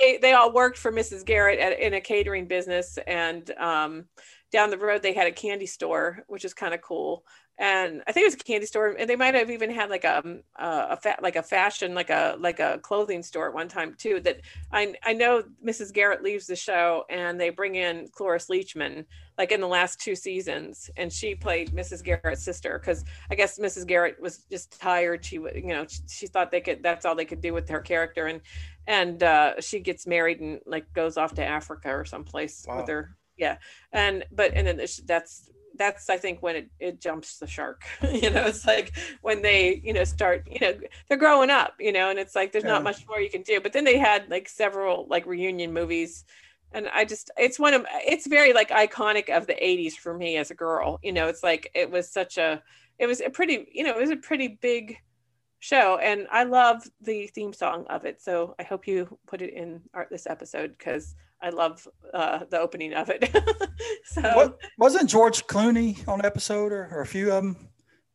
[0.00, 1.24] they they all worked for Mrs.
[1.24, 4.04] Garrett at, in a catering business, and um,
[4.54, 7.24] down the road they had a candy store, which is kind of cool.
[7.58, 10.04] And I think it was a candy store, and they might have even had like
[10.04, 13.68] a um, a, a like a fashion like a like a clothing store at one
[13.68, 14.20] time too.
[14.20, 14.40] That
[14.72, 15.92] I I know Mrs.
[15.92, 19.04] Garrett leaves the show, and they bring in Cloris Leachman
[19.36, 22.02] like in the last two seasons, and she played Mrs.
[22.04, 23.86] Garrett's sister because I guess Mrs.
[23.86, 25.24] Garrett was just tired.
[25.24, 27.68] She would you know she, she thought they could that's all they could do with
[27.70, 28.40] her character, and
[28.86, 32.78] and uh, she gets married and like goes off to Africa or someplace Wow.
[32.78, 33.56] with her yeah.
[33.92, 37.82] And but and then that's that's i think when it, it jumps the shark.
[38.22, 40.74] You know it's like when they you know start you know
[41.08, 42.70] they're growing up you know and it's like there's Yeah.
[42.72, 43.60] not much more you can do.
[43.60, 46.24] But then they had like several like reunion movies.
[46.72, 50.36] And i just it's one of it's very like iconic of the 80s for me
[50.36, 51.00] as a girl.
[51.02, 52.62] You know it's like it was such a
[52.98, 54.98] it was a pretty you know it was a pretty big
[55.58, 55.98] show.
[55.98, 58.20] And i love the theme song of it.
[58.22, 61.14] So i hope you put it in our, this episode because
[61.46, 63.22] i love uh, the opening of it
[64.14, 67.56] so What, wasn't George Clooney on an episode or, or a few of them?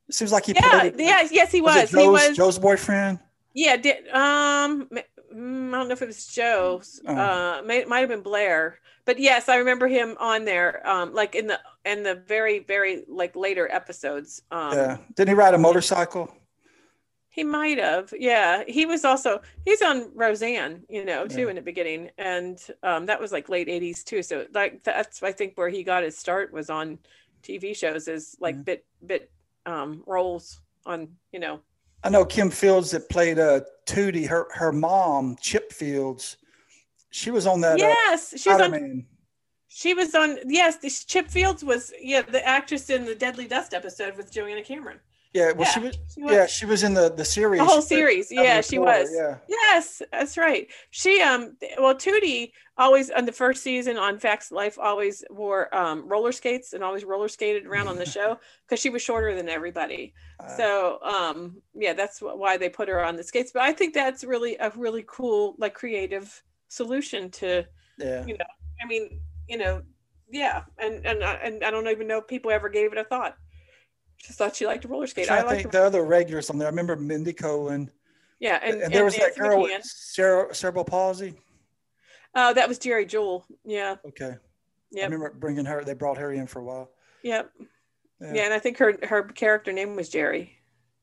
[0.10, 0.96] It seems like he yeah played.
[0.98, 3.20] yes yes he it was, he Jo's, was Jo's boyfriend.
[3.54, 4.90] yeah did um
[5.34, 7.16] mm, i don't know if it was jo's Oh.
[7.16, 11.36] uh may, might have been blair but yes i remember him on there um like
[11.36, 14.98] in the in the very very like later episodes um yeah.
[15.16, 16.26] Didn't he ride a motorcycle?
[17.40, 18.14] He might have.
[18.20, 18.66] Yeah.
[18.68, 21.50] He was also he's on Roseanne, you know, too Yeah.
[21.52, 22.12] in the beginning.
[22.18, 24.22] And um that was like late 80s too.
[24.24, 27.00] So like that's I think where he got his start was on
[27.42, 29.32] TV shows as like bit bit
[29.66, 31.62] um roles on, you know.
[32.04, 34.28] I know Kim Fields that played uh, Tootie.
[34.28, 36.36] Her her mom, Chip Fields.
[37.12, 37.78] She was on that.
[37.80, 39.06] Yes, uh, she was on Spider-Man.
[39.70, 43.74] she was on yes, this Chip Fields was yeah, the actress in the Deadly Dust
[43.74, 45.00] episode with Joanna Cameron.
[45.34, 45.98] Yeah, well, she was.
[46.14, 46.34] she was.
[46.34, 47.60] Yeah, she was in the the series.
[47.60, 49.38] the whole series yeah she was Yeah.
[49.48, 54.56] yes that's right she um well tootie always on the first season on facts of
[54.56, 58.80] life always wore um roller skates and always roller skated around on the show because
[58.80, 63.16] she was shorter than everybody Uh, so um yeah that's why they put her on
[63.16, 67.66] the skates but i think that's really a really cool like creative solution to
[67.98, 68.26] Yeah.
[68.26, 68.46] you know
[68.82, 69.84] i mean you know
[70.32, 73.36] yeah and and, and i don't even know if people ever gave it a thought
[74.22, 76.68] just thought she liked to roller skate i think the other regulars on there.
[76.68, 77.90] I remember Mindy Cohn.
[78.40, 79.78] yeah and, And, there was that girl McKeon.
[79.78, 81.36] with cere- cerebral palsy.
[82.36, 83.44] Oh, that was Geri Jewell.
[83.66, 83.96] Yeah.
[84.06, 84.36] Okay.
[84.92, 85.02] Yeah.
[85.02, 85.84] I remember bringing her.
[85.84, 86.92] They brought her in for a while.
[87.24, 87.50] Yep.
[88.22, 88.34] Yeah.
[88.34, 88.44] Yeah.
[88.44, 90.59] and I think her her character name was Geri.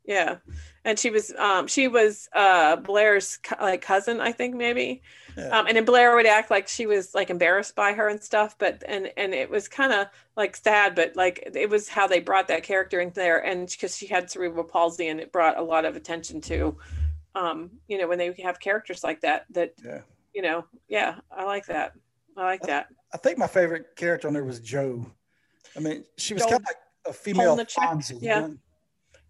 [0.06, 0.36] Yeah,
[0.84, 5.02] and she was um she was uh Blair's co- like cousin, I think maybe.
[5.36, 5.48] Yeah.
[5.48, 8.56] Um, and then Blair would act like she was like embarrassed by her and stuff,
[8.56, 12.20] but and and it was kind of like sad, but like it was how they
[12.20, 15.62] brought that character in there, and because she had cerebral palsy, and it brought a
[15.62, 16.76] lot of attention to,
[17.34, 20.00] um, you know, when they have characters like that, that Yeah.
[20.32, 21.92] you know, yeah, I like that.
[22.36, 22.86] I like that.
[23.12, 25.04] I think my favorite character on there was Jo.
[25.76, 27.56] I mean, she was kind of like a female.
[27.56, 28.18] Fonzie.
[28.22, 28.42] Yeah.
[28.42, 28.56] you know?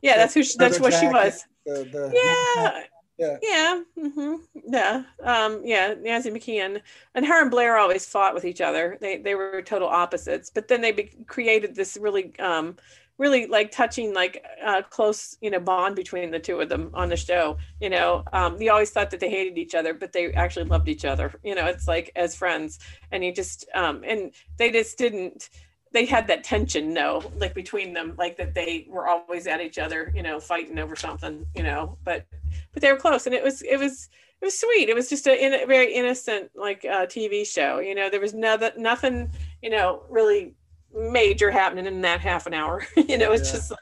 [0.06, 0.42] Yeah, that's who.
[0.42, 1.44] She, that's what she was.
[1.64, 2.82] The, the, Yeah.
[3.18, 3.38] Yeah.
[3.42, 3.80] Yeah.
[3.98, 4.34] hmm
[4.68, 5.04] Yeah.
[5.24, 5.94] Um, yeah.
[5.98, 6.82] Nancy McKeon
[7.14, 8.98] and her and Blair always fought with each other.
[9.00, 12.76] They they were total opposites, but then they be- created this really um
[13.18, 17.08] really like touching like uh close you know bond between the two of them on
[17.08, 20.30] the show you know um you always thought that they hated each other but they
[20.34, 22.78] actually loved each other you know it's like as friends
[23.12, 25.48] and you just um and they just didn't
[25.96, 29.78] they had that tension no like between them like that they were always at each
[29.78, 32.26] other you know fighting over something you know but
[32.72, 34.90] but they were close and it was it was it was sweet.
[34.90, 38.11] It was just a, in, a very innocent like uh, tv show you know?
[38.11, 39.30] There was nothing nothing
[39.62, 40.54] you know really
[40.94, 43.32] major happening in that half an hour you know?
[43.32, 43.54] It's Yeah.
[43.56, 43.80] just like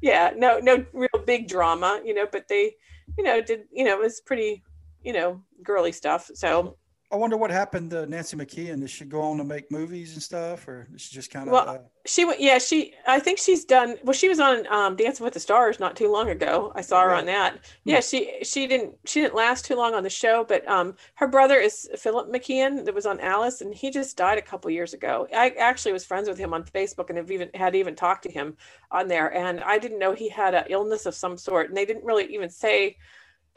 [0.00, 2.28] yeah no no real big drama you know?
[2.30, 2.76] But they
[3.16, 4.62] you know did you know it was pretty
[5.02, 6.76] you know girly stuff so
[7.10, 8.80] I wonder what happened to Nancy McKeon.
[8.80, 11.52] Did she go on to make movies and stuff, or is she just kind of?
[11.52, 12.38] Well, uh, she went.
[12.38, 12.92] Yeah, she.
[13.06, 13.96] I think she's done.
[14.04, 16.70] Well, she was on um, Dancing with the Stars not too long ago.
[16.74, 17.60] I saw her on that.
[17.84, 21.26] Yeah, she she didn't she didn't last too long on the show, but um, her
[21.26, 24.92] brother is Philip McKeon that was on Alice, and he just died a couple years
[24.92, 25.26] ago.
[25.34, 28.30] I actually was friends with him on Facebook and have even had even talked to
[28.30, 28.58] him
[28.90, 31.86] on there, and I didn't know he had an illness of some sort, and they
[31.86, 32.98] didn't really even say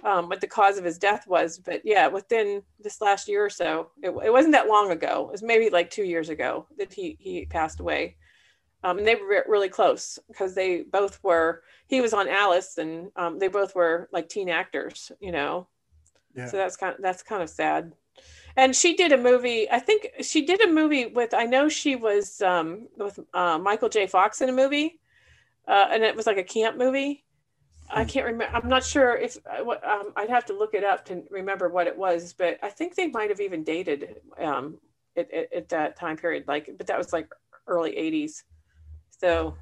[0.03, 1.57] um, what the cause of his death was.
[1.57, 5.27] But yeah, within this last year or so, it, it wasn't that long ago.
[5.27, 8.17] It was maybe like two years ago that he he passed away.
[8.83, 11.63] Um, and they were re- really close because they both were.
[11.87, 15.67] He was on Alice, and um, they both were like teen actors, you know.
[16.35, 16.47] Yeah.
[16.47, 17.93] So that's kind of that's kind of sad.
[18.55, 19.69] And she did a movie.
[19.69, 21.33] I think she did a movie with.
[21.33, 24.07] I know she was um, with uh, Michael J.
[24.07, 24.99] Fox in a movie,
[25.67, 27.23] uh, and it was like a camp movie.
[27.93, 28.55] I can't remember.
[28.55, 31.87] I'm not sure if uh, um, I'd have to look it up to remember what
[31.87, 34.77] it was, but I think they might have even dated um,
[35.17, 36.45] at, at, at that time period.
[36.47, 37.29] Like, but that was like
[37.67, 38.43] early '80s.
[39.09, 39.55] So,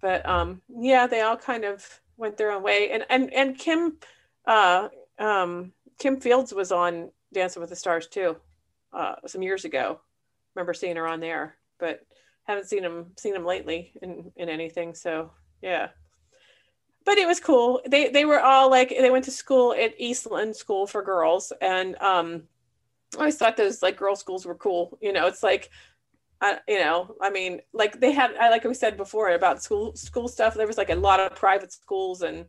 [0.00, 2.90] but um, yeah, they all kind of went their own way.
[2.90, 3.98] And and and Kim,
[4.46, 4.88] uh,
[5.18, 8.36] um, Kim Fields was on Dancing with the Stars too,
[8.92, 10.00] uh, some years ago.
[10.54, 12.00] Remember seeing her on there, but
[12.44, 14.94] haven't seen him seen him lately in in anything.
[14.94, 15.30] So
[15.62, 15.88] yeah
[17.04, 17.80] but it was cool.
[17.86, 21.96] They they were all like they went to school at Eastland School for Girls, and
[22.00, 22.44] um,
[23.14, 24.98] I always thought those like girl schools were cool.
[25.00, 25.70] You know, it's like,
[26.40, 29.94] I you know, I mean, like they had, I like we said before about school
[29.96, 30.54] school stuff.
[30.54, 32.46] There was like a lot of private schools, and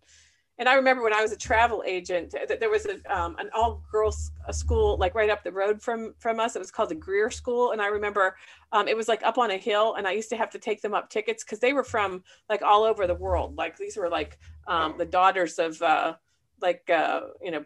[0.58, 3.50] and I remember when I was a travel agent, that there was a um, an
[3.54, 6.56] all girls school like right up the road from from us.
[6.56, 8.38] It was called the Greer School, and I remember
[8.72, 10.82] um, it was like up on a hill, and I used to have to take
[10.82, 13.58] them up tickets because they were from like all over the world.
[13.58, 16.16] Like these were like um, the daughters of uh,
[16.62, 17.66] like uh, you know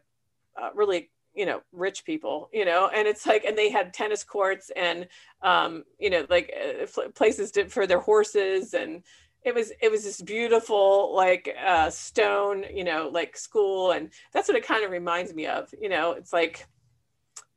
[0.60, 4.24] uh, really you know rich people you know and it's like and they had tennis
[4.24, 5.08] courts and
[5.44, 9.04] um you know like uh, places to, for their horses and
[9.50, 14.48] it was it was this beautiful like uh stone you know like school and that's
[14.48, 16.66] what it kind of reminds me of you know it's like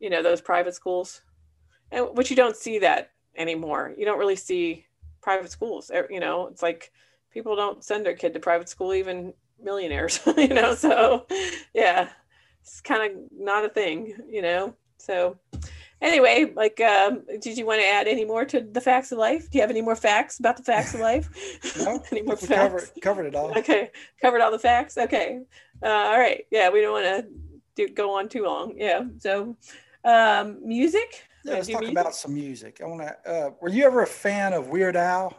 [0.00, 1.22] you know those private schools.
[1.92, 3.94] And but you don't see that anymore.
[3.96, 4.86] You don't really see
[5.22, 6.92] private schools you know it's like
[7.30, 11.24] people don't send their kid to private school even millionaires you know so
[11.72, 12.08] yeah
[12.60, 15.38] it's kind of not a thing you know so
[16.02, 19.50] anyway like um did you want to add any more to the facts of life
[19.50, 21.28] do you have any more facts about the facts of life
[21.78, 23.56] no, any more facts covered covered it all.
[23.56, 25.40] okay covered all the facts okay
[25.82, 27.26] uh, all right yeah we don't want to
[27.76, 29.56] do go on too long yeah so
[30.04, 31.98] um music Yeah, let's talk music?
[31.98, 32.80] about some music.
[32.82, 33.12] I want to.
[33.28, 35.34] Uh, were you ever a fan of Weird Al?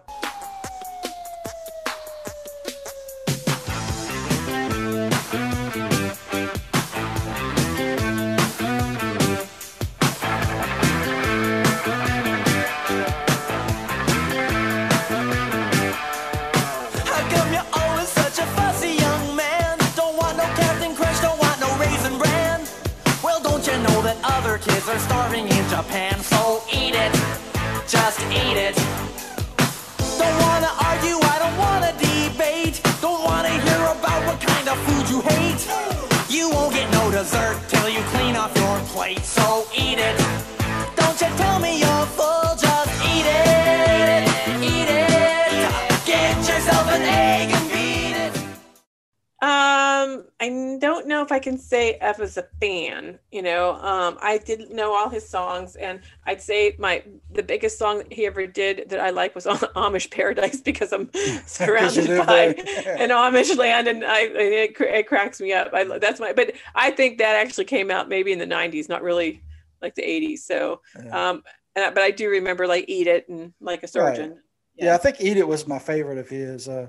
[51.34, 53.20] I can say F was a fan.
[53.32, 57.80] You know, um, I didn't know all his songs, and I'd say my the biggest
[57.80, 61.10] song he ever did that I like was Amish Paradise because I'm
[61.46, 62.56] surrounded by
[62.98, 65.74] an Amish land, and I it, it cracks me up.
[65.74, 69.02] I that's my, but I think that actually came out maybe in the '90s, not
[69.04, 69.42] really
[69.82, 70.46] like the '80s.
[70.46, 70.82] So,
[71.12, 71.44] um,
[71.76, 74.40] and, but I do remember like Eat It and Like a Surgeon.
[74.78, 76.68] Yeah, I think Eat It was my favorite of his.
[76.68, 76.88] Uh,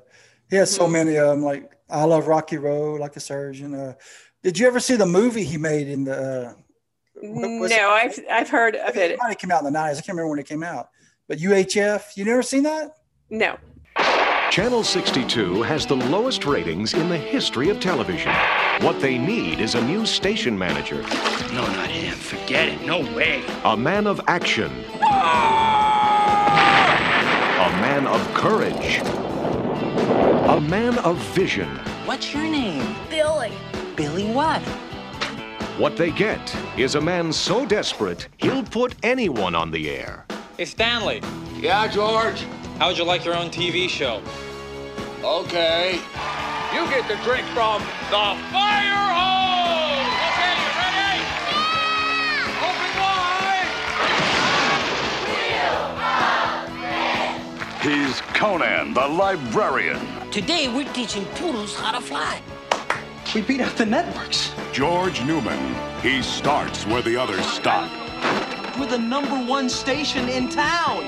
[0.50, 0.92] he has so Mhm.
[0.92, 1.42] many of them.
[1.42, 3.74] Like I love Rocky Road, like a surgeon.
[3.74, 3.94] Uh,
[4.44, 6.14] did you ever see the movie he made in the?
[6.14, 6.52] Uh,
[7.22, 7.76] what it?
[7.76, 9.18] No, I've I've heard of it it.
[9.18, 9.98] might have came out in the nineties.
[9.98, 10.90] I can't remember when it came out.
[11.26, 12.96] But UHF, you never seen that?
[13.30, 13.56] No.
[14.50, 18.32] Channel 62 has the lowest ratings in the history of television.
[18.80, 21.00] What they need is a new station manager.
[21.52, 22.14] No, not him.
[22.14, 22.82] Forget it.
[22.86, 23.42] No way.
[23.64, 24.70] A man of action.
[27.60, 28.98] A man of courage.
[30.50, 31.68] A man of vision.
[32.04, 32.94] What's your name?
[33.08, 33.50] Billy.
[33.96, 34.60] Billy what?
[35.78, 40.26] What they get is a man so desperate, he'll put anyone on the air.
[40.56, 41.22] Hey, Stanley.
[41.60, 42.44] Yeah, George?
[42.78, 44.20] How would you like your own TV show?
[45.22, 46.00] Okay.
[46.74, 50.10] You get the drink from the fire hose!
[50.26, 51.22] Okay, you ready?
[51.54, 52.66] Yeah!
[52.66, 52.92] Open
[57.78, 58.10] wide!
[58.10, 60.00] He's Conan, the librarian.
[60.32, 62.40] Today we're teaching poodles how to fly.
[63.34, 64.52] We beat out the networks.
[64.72, 65.74] George Newman.
[66.02, 67.90] He starts where the others stop.
[68.78, 71.02] We're the number one station in town.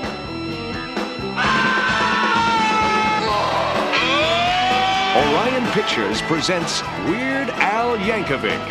[5.15, 8.67] Orion Pictures presents Weird Al Yankovic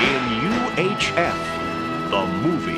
[0.00, 2.77] in UHF, the movie.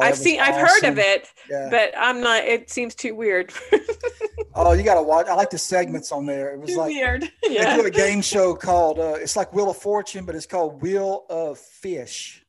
[0.00, 1.68] That I've was seen I've heard of it, Yeah.
[1.70, 3.52] but I'm not it seems too weird.
[4.54, 5.28] Oh, you got to watch.
[5.28, 6.52] I like the segments on there.
[6.52, 7.22] It was Too like weird.
[7.42, 7.74] they Yeah.
[7.74, 11.24] do a game show called uh, it's like Wheel of Fortune, but it's called Wheel
[11.30, 12.44] of Fish.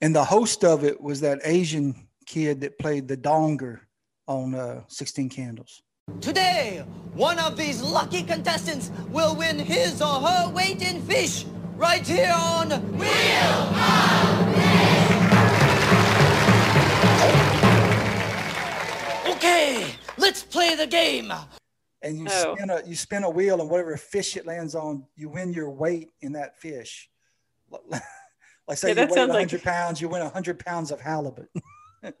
[0.00, 3.78] And the host of it was that Asian kid that played the donger
[4.26, 5.82] on uh, 16 Candles.
[6.20, 6.84] Today,
[7.14, 12.34] one of these lucky contestants will win his or her weight in fish right here
[12.36, 14.45] on Wheel
[19.46, 21.32] Okay, let's play the game.
[22.02, 22.54] And you Oh.
[22.56, 25.70] spin a you spin a wheel, and whatever fish it lands on, you win your
[25.70, 27.08] weight in that fish.
[28.68, 31.48] Like say Yeah, you weigh 100 like- pounds, you win 100 pounds of halibut.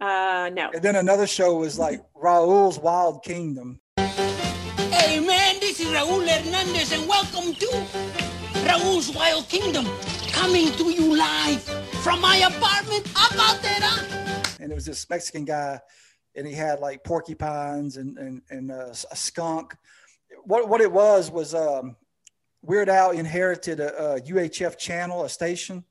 [0.00, 0.70] Uh no.
[0.74, 3.80] And then another show was like Raul's Wild Kingdom.
[3.98, 7.68] Hey man, this is Raul Hernandez and welcome to
[8.68, 9.86] Raul's Wild Kingdom.
[10.32, 11.62] Coming to you live
[12.04, 13.06] from my apartment.
[13.14, 15.78] How about that, and it was this Mexican guy,
[16.36, 19.74] and he had like porcupines and and and uh, a skunk.
[20.44, 21.96] What what it was was um,
[22.62, 25.84] Weird Al inherited a, a UHF channel, a station,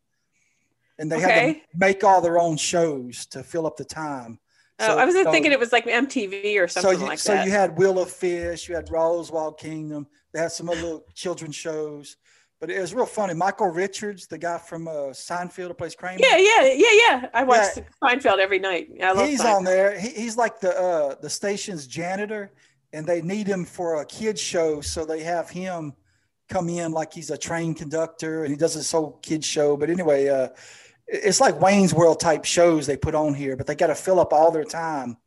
[0.99, 4.39] and they had to make all their own shows to fill up the time.
[4.79, 7.33] Oh, I was so- thinking it was like MTV or so something you, like so
[7.33, 7.41] that.
[7.41, 10.05] So you had Wheel of Fish, you had Raul's Wild Kingdom.
[10.33, 12.17] They had some other little children's shows,
[12.65, 13.35] but it was real funny.
[13.35, 16.17] Michael Richards, the guy from uh, Seinfeld, who plays Kramer.
[16.19, 17.29] yeah, yeah, yeah, yeah.
[17.31, 17.83] I watch Yeah.
[18.03, 18.89] Seinfeld every night.
[19.03, 19.55] I love he's Seinfeld.
[19.57, 19.99] on there.
[19.99, 22.51] He, he's like the uh, the station's janitor,
[22.91, 25.93] and they need him for a kids show, so they have him
[26.49, 29.77] come in like he's a train conductor, and he does this whole kids show.
[29.77, 30.47] But anyway, uh,
[31.05, 34.19] it's like Wayne's World type shows they put on here, but they got to fill
[34.19, 35.17] up all their time,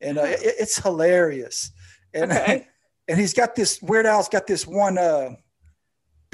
[0.00, 1.72] and uh, it, it's hilarious.
[2.12, 2.68] And Okay.
[3.08, 5.30] and he's got this Weird Al's got this one uh,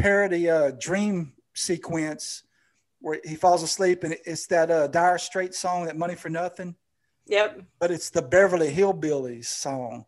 [0.00, 2.44] parody uh, dream sequence
[3.00, 6.76] where he falls asleep, and it's that uh, Dire Straits song, that Money for Nothing
[7.26, 7.62] Yep.
[7.78, 10.04] but it's the Beverly Hillbillies song.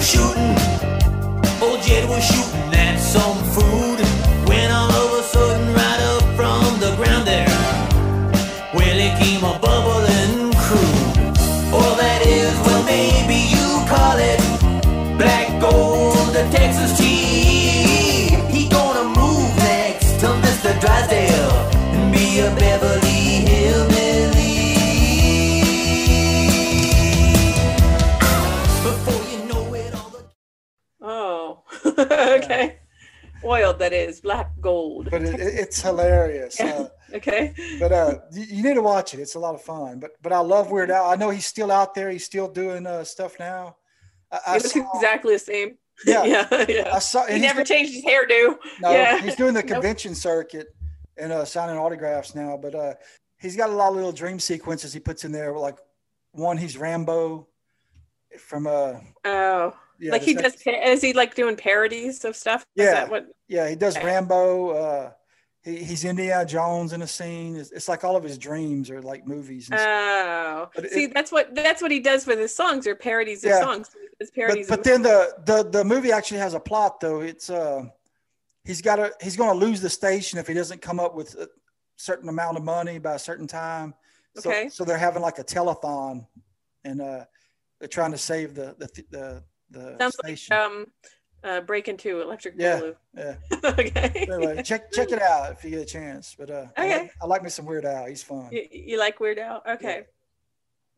[0.00, 0.56] Was shooting.
[1.60, 2.69] Old Jed was shooting
[34.08, 35.08] is black gold.
[35.10, 36.60] But it, it- it's hilarious.
[36.60, 37.52] Uh, Okay.
[37.80, 39.18] But uh, you, you need to watch it.
[39.20, 39.98] It's a lot of fun.
[39.98, 41.10] But but I love Weird Al.
[41.10, 42.08] I know he's still out there.
[42.08, 43.76] He's still doing uh, stuff now.
[44.30, 45.76] I, I looks saw- exactly the same.
[46.06, 46.24] Yeah.
[46.52, 46.90] yeah, yeah.
[46.94, 47.26] I saw.
[47.26, 48.56] He never changed his hairdo.
[48.80, 49.18] No, yeah.
[49.20, 49.68] he's doing the Nope.
[49.72, 50.68] convention circuit
[51.16, 52.56] and uh, signing autographs now.
[52.56, 52.94] But uh,
[53.40, 55.52] he's got a lot of little dream sequences he puts in there.
[55.58, 55.78] Like
[56.30, 57.48] one, he's Rambo
[58.38, 58.92] from uh
[59.24, 60.54] Oh, Yeah, like he does.
[60.66, 62.64] Is he like doing parodies of stuff?
[62.74, 62.92] Is Yeah.
[62.92, 63.26] that what?
[63.48, 64.70] yeah he does Rambo.
[64.70, 65.10] Uh,
[65.62, 67.54] he, he's Indiana Jones in a scene.
[67.56, 69.68] It's, it's like all of his dreams are like movies.
[69.70, 69.78] And.
[69.78, 73.44] Oh, But it- see, that's what that's what he does with his songs or parodies
[73.44, 73.60] of Yeah.
[73.60, 73.90] songs.
[74.18, 74.68] His but, parodies.
[74.68, 77.20] but of then the, the the movie actually has a plot though.
[77.20, 77.84] It's uh
[78.64, 81.34] he's got to he's going to lose the station if he doesn't come up with
[81.34, 81.48] a
[81.96, 83.92] certain amount of money by a certain time.
[84.38, 84.68] So, Okay.
[84.70, 86.26] So they're having like a telethon,
[86.84, 87.24] and uh
[87.78, 90.56] they're trying to save the the the the sounds station.
[90.56, 90.86] like um,
[91.42, 92.96] uh, break into Electric yeah, Boogaloo.
[93.16, 93.34] yeah.
[93.78, 94.26] okay.
[94.30, 96.34] Anyway, check check it out if you get a chance.
[96.38, 96.98] But uh, I, Okay.
[97.02, 98.06] like, I like me some Weird Al.
[98.06, 98.48] He's fun.
[98.52, 99.62] You, you like Weird Al?
[99.66, 100.04] Okay.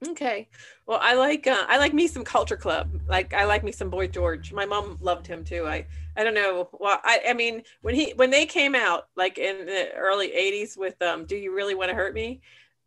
[0.09, 0.49] Okay.
[0.85, 2.91] Well, I like uh, I like me some Culture Club.
[3.09, 4.53] Like I like me some Boy George.
[4.53, 5.65] My mom loved him too.
[5.67, 6.69] I I don't know.
[6.73, 10.77] Well, I I mean when he when they came out like in the early '80s
[10.77, 12.41] with um Do You Really Want to Hurt Me?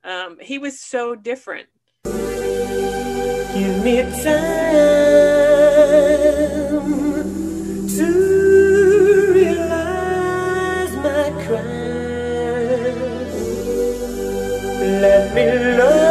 [0.04, 1.68] Um, he was so different.
[2.04, 5.35] Give me time
[15.36, 16.05] Let me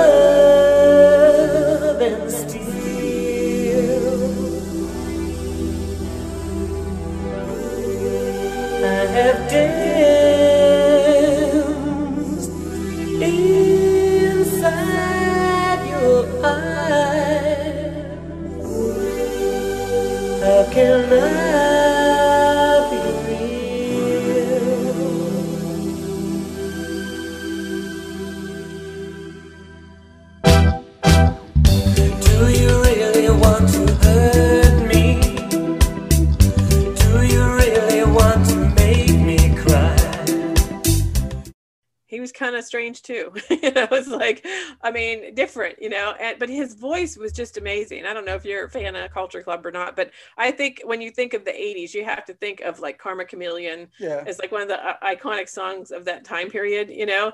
[42.45, 44.47] kind of strange too you know it's like
[44.83, 48.35] i mean different you know and but his voice was just amazing i don't know
[48.35, 51.33] if you're a fan of culture club or not but i think when you think
[51.33, 54.23] of the 80s you have to think of like karma chameleon Yeah.
[54.27, 57.33] as like one of the uh, iconic songs of that time period you know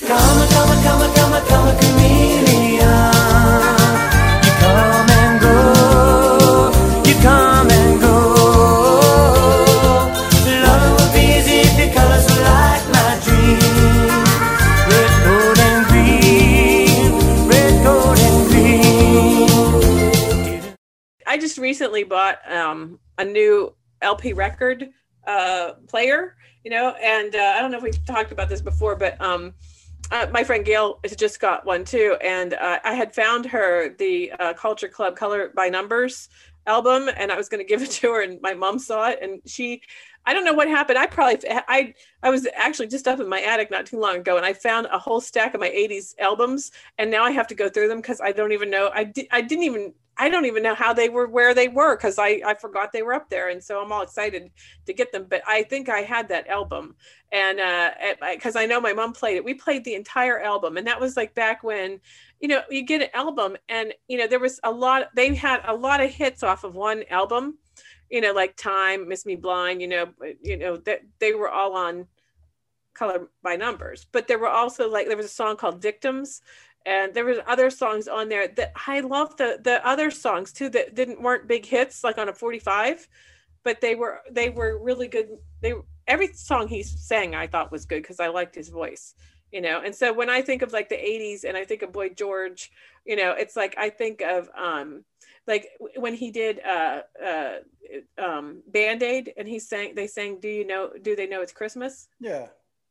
[0.00, 3.13] Come, come, come, come, come, chameleon.
[21.34, 24.90] I just recently bought um a new lp record
[25.26, 28.94] uh player you know and uh, i don't know if we've talked about this before
[28.94, 29.52] but um
[30.12, 33.94] uh, my friend Gail has just got one too, and uh, I had found her
[33.96, 36.28] the uh, Culture Club Color by Numbers
[36.66, 39.18] album, and I was going to give it to her, and my mom saw it,
[39.22, 39.80] and she,
[40.26, 40.98] I don't know what happened.
[40.98, 44.36] I probably, I, I was actually just up in my attic not too long ago,
[44.36, 47.54] and I found a whole stack of my '80s albums, and now I have to
[47.54, 48.90] go through them because I don't even know.
[48.94, 49.94] I, di- I didn't even.
[50.16, 53.02] I don't even know how they were where they were because I, I forgot they
[53.02, 54.50] were up there and so I'm all excited
[54.86, 56.96] to get them but I think I had that album.
[57.32, 57.90] And uh
[58.32, 59.44] because I know my mom played it.
[59.44, 62.00] We played the entire album and that was like back when
[62.40, 65.60] you know you get an album and you know there was a lot they had
[65.66, 67.58] a lot of hits off of one album
[68.10, 70.06] you know like time miss me blind you know
[70.42, 72.06] you know that they were all on
[72.94, 74.06] color by numbers.
[74.10, 76.40] But there were also like there was a song called victims
[76.86, 80.68] and there was other songs on there that i love the the other songs too
[80.68, 83.08] that didn't weren't big hits like on a 45
[83.64, 85.28] but they were they were really good.
[85.62, 85.72] They
[86.06, 89.14] every song he sang i thought was good because i liked his voice
[89.52, 89.80] you know?
[89.84, 92.70] And so when i think of like the 80s and i think of boy george
[93.06, 95.04] you know it's like i think of um
[95.46, 97.56] like when he did uh uh
[98.18, 102.08] um band-aid and he sang they sang do you know do they know it's christmas?
[102.20, 102.48] Yeah,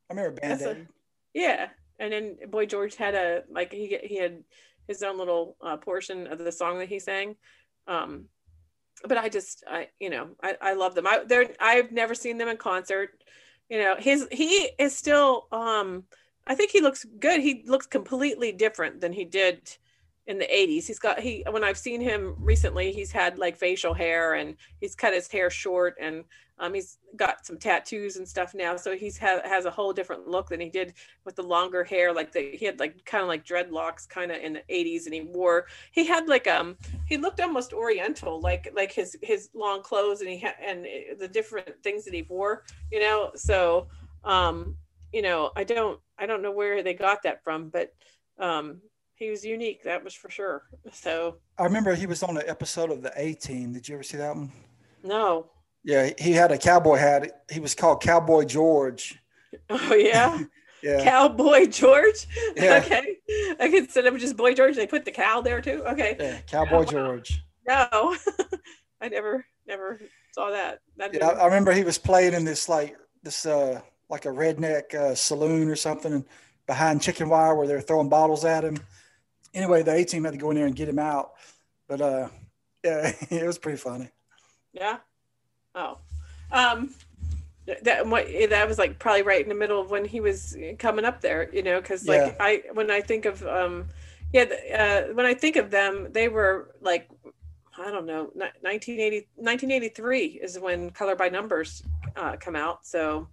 [0.09, 0.87] I remember Band That's a- Aid.
[1.33, 1.67] yeah
[1.99, 4.43] and then boy george had a like he he had
[4.87, 7.35] his own little uh, portion of the song that he sang.
[7.87, 8.25] Um
[9.07, 11.07] but i just i you know i i love them.
[11.07, 13.23] I they're i've never seen them in concert.
[13.69, 16.03] You know his he is still um
[16.47, 17.41] i think he looks good.
[17.41, 19.77] He looks completely different than he did
[20.25, 23.93] in the 80s he's got he when i've seen him recently he's had like facial
[23.93, 26.23] hair and he's cut his hair short and
[26.59, 30.27] um, he's got some tattoos and stuff now so he's ha- has a whole different
[30.27, 30.93] look than he did
[31.25, 34.41] with the longer hair like the he had like kind of like dreadlocks kind of
[34.41, 38.71] in the 80s and he wore he had like um he looked almost oriental like
[38.75, 40.85] like his his long clothes and he had and
[41.19, 43.87] the different things that he wore you know so
[44.23, 44.75] um
[45.13, 47.93] you know, I don't I don't know where they got that from, but
[48.39, 48.81] um,
[49.15, 49.83] he was unique.
[49.83, 50.63] That was for sure.
[50.91, 53.71] So I remember he was on an episode of the A Team.
[53.71, 54.51] Did you ever see that one?
[55.03, 55.47] no.
[55.83, 57.43] Yeah, he had a cowboy hat.
[57.51, 59.19] He was called Cowboy George.
[59.69, 60.39] Oh yeah.
[60.83, 61.01] Yeah.
[61.01, 62.27] Cowboy George.
[62.57, 62.79] Yeah.
[62.85, 63.15] Okay.
[63.57, 64.75] I could set up just Boy George.
[64.75, 65.81] They put the cow there too.
[65.87, 66.17] Okay.
[66.19, 67.41] Yeah, Cowboy George.
[67.65, 67.87] No.
[69.01, 70.01] I never never
[70.33, 70.81] saw that.
[70.97, 73.79] That Yeah, I, I remember he was playing in this like this uh
[74.09, 76.25] like a redneck uh, saloon or something and
[76.67, 78.77] behind chicken wire where they're throwing bottles at him.
[79.53, 81.31] Anyway, the A team had to go in there and get him out.
[81.87, 82.27] But uh
[82.83, 84.09] yeah, it was pretty funny.
[84.73, 84.97] Yeah.
[85.75, 85.97] Oh.
[86.51, 86.93] Um
[87.83, 91.05] that what that was like probably right in the middle of when he was coming
[91.05, 92.35] up there, you know, because like Yeah.
[92.39, 93.87] I when I think of um
[94.33, 94.45] yeah
[94.77, 97.09] uh, when I think of them, they were like
[97.77, 101.83] I don't know, ni- 1980 1983 is when Color by Numbers
[102.15, 102.85] uh, come out.
[102.85, 103.29] So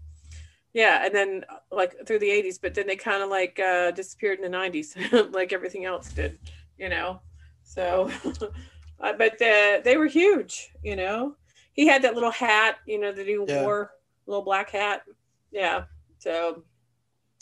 [0.72, 3.90] yeah, and then uh, like through the 80s, but then they kind of like uh,
[3.92, 4.96] disappeared in the 90s,
[5.32, 6.38] like everything else did,
[6.78, 7.20] you know.
[7.64, 8.10] So,
[9.00, 11.36] uh, but uh, they were huge, you know.
[11.80, 13.62] He had that little hat, you know, that he Yeah.
[13.62, 13.92] wore,
[14.26, 15.02] little black hat.
[15.50, 15.84] Yeah.
[16.18, 16.64] So,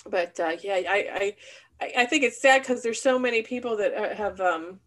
[0.07, 1.35] but uh, yeah, I,
[1.81, 4.79] I, I, think it's sad because there's so many people that uh, have, um,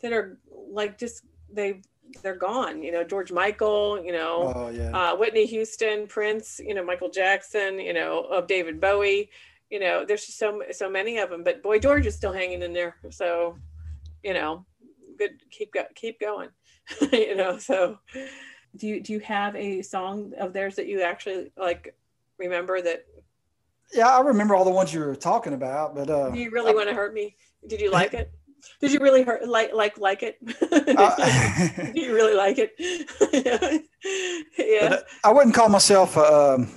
[0.00, 0.38] that are
[0.80, 1.82] like just they
[2.24, 2.82] they're gone.
[2.82, 4.02] You know, George Michael.
[4.04, 4.90] You know, Oh yeah.
[4.90, 9.30] uh, Whitney Houston, Prince, you know, Michael Jackson, you know, of David Bowie,
[9.70, 11.44] you know, there's just so so many of them.
[11.44, 13.56] But Boy George is still hanging in there, so
[14.24, 14.66] you know,
[15.16, 16.48] good keep go, keep going,
[17.12, 17.58] you know.
[17.58, 17.98] So,
[18.74, 21.94] do you do you have a song of theirs that you actually like
[22.38, 23.04] remember that
[23.94, 26.74] Yeah, I remember all the ones you were talking about, but uh do you really
[26.74, 27.36] want to hurt me?
[27.66, 28.32] Did you like it?
[28.80, 30.38] Did you really hurt like like like it?
[30.72, 31.14] Uh,
[31.94, 32.72] do you really like it?
[33.32, 33.78] yeah.
[34.88, 36.68] but, uh, I wouldn't call myself a um,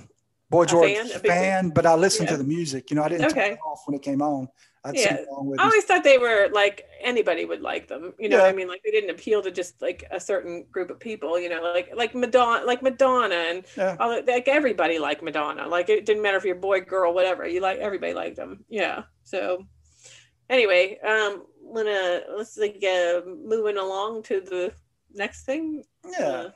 [0.49, 1.07] Boy George fan?
[1.07, 1.69] fan, A big fan?
[1.69, 2.37] but I listened Yeah.
[2.37, 2.89] to the music.
[2.89, 3.41] You know, I didn't Okay.
[3.41, 4.49] turn it off when it came on.
[4.93, 8.13] Yeah, sing along with I always thought they were like anybody would like them.
[8.17, 8.67] You know what I mean?
[8.67, 11.39] Like they didn't appeal to just like a certain group of people.
[11.39, 13.97] You know, like like Madonna, like Madonna, and Yeah.
[13.99, 15.67] all like everybody liked Madonna.
[15.67, 17.45] Like it didn't matter if you're boy, girl, whatever.
[17.47, 18.63] You like everybody liked them.
[18.69, 19.03] Yeah.
[19.23, 19.65] So
[20.49, 24.73] anyway, um, wanna let's like uh, moving along to the
[25.13, 25.83] next thing.
[26.07, 26.47] Yeah.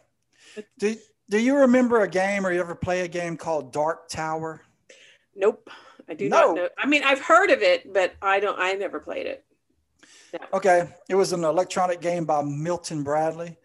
[0.57, 0.95] Uh, Do
[1.29, 4.61] Do you remember a game or you ever play a game called Dark Tower?
[5.35, 5.67] nope,
[6.09, 6.47] I do No.
[6.47, 6.69] not know.
[6.77, 8.59] I mean, I've heard of it, but I don't.
[8.59, 9.43] I never played it.
[10.51, 13.55] Okay, it was an electronic game by Milton Bradley.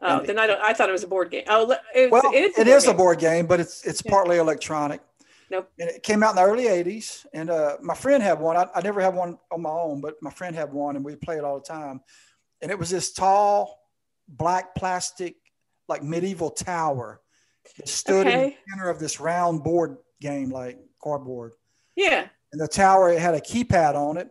[0.00, 0.60] Oh, then I don't.
[0.62, 1.44] I thought it was a board game.
[1.48, 2.58] Oh, Well, it is.
[2.58, 5.00] it board is a board game, but it's it's partly electronic.
[5.50, 5.70] Nope.
[5.78, 8.56] And it came out in the early '80s, and uh, my friend had one.
[8.56, 11.14] I, I never had one on my own, but my friend had one, and we
[11.16, 12.00] play it all the time.
[12.62, 13.80] And it was this tall,
[14.28, 15.36] black plastic,
[15.88, 17.20] like medieval tower
[17.76, 21.52] that stood in the center of this round board game, like cardboard.
[21.98, 22.28] Yeah.
[22.52, 24.28] And the tower it had a keypad on it,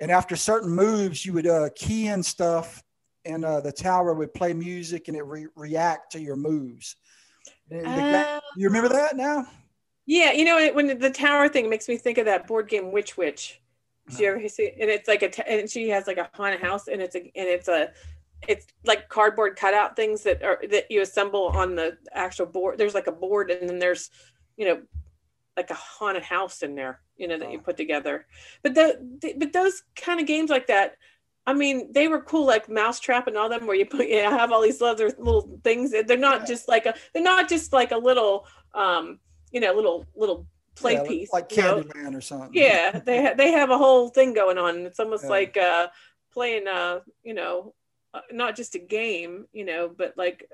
[0.00, 2.82] and after certain moves, you would uh, key in stuff,
[3.24, 6.96] and uh, the tower would play music, and it re- react to your moves.
[7.70, 8.40] And the ga- Oh.
[8.56, 9.46] you remember that now?
[10.06, 13.16] Yeah, you know, when the tower thing makes me think of that board game Witch
[13.16, 13.60] Witch.
[14.08, 14.70] Did you ever see?
[14.80, 17.20] And it's like a, t- and she has like a haunted house, and it's a,
[17.20, 17.90] and it's a,
[18.48, 22.76] it's like cardboard cutout things that are that you assemble on the actual board.
[22.78, 24.10] There's like a board, and then there's,
[24.56, 24.82] you know,
[25.56, 28.26] like a haunted house in there, you know, that you put together.
[28.62, 30.96] But the, but those kind of games like that,
[31.46, 34.50] I mean, they were cool, like Mousetrap and all them, where you put, you have
[34.50, 35.92] all these other little things.
[36.06, 39.20] They're not just like a, they're not just like a little, um,
[39.52, 41.84] you know, little little play Yeah, piece, like you know?
[42.12, 42.50] Or something.
[42.52, 44.86] Yeah, they ha- they have a whole thing going on.
[44.86, 45.30] It's almost Yeah.
[45.30, 45.88] like uh,
[46.32, 47.74] playing, uh, you know,
[48.12, 50.50] uh, not just a game, you know, but like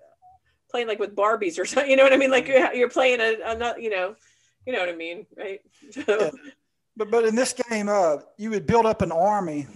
[0.70, 1.90] playing like with Barbies or something.
[1.90, 2.30] You know what I mean?
[2.30, 4.16] Like you're, you're playing a, a, you know,
[4.66, 5.60] you know what I mean, right?
[6.06, 6.30] So,
[6.96, 9.66] But but in this game, uh, you would build up an army,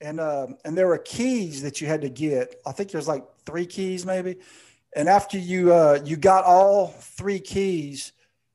[0.00, 2.60] and uh, and there were keys that you had to get.
[2.66, 4.38] I think there's like three keys maybe,
[4.96, 8.12] and after you uh, you got all three keys,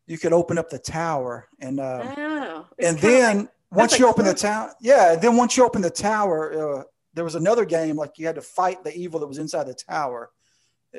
[0.07, 4.05] you could open up the tower, and uh, oh, and then like- once that's you
[4.05, 7.65] like open the tower, yeah, then once you open the tower, uh, there was another
[7.65, 10.32] game like you had to fight the evil that was inside the tower.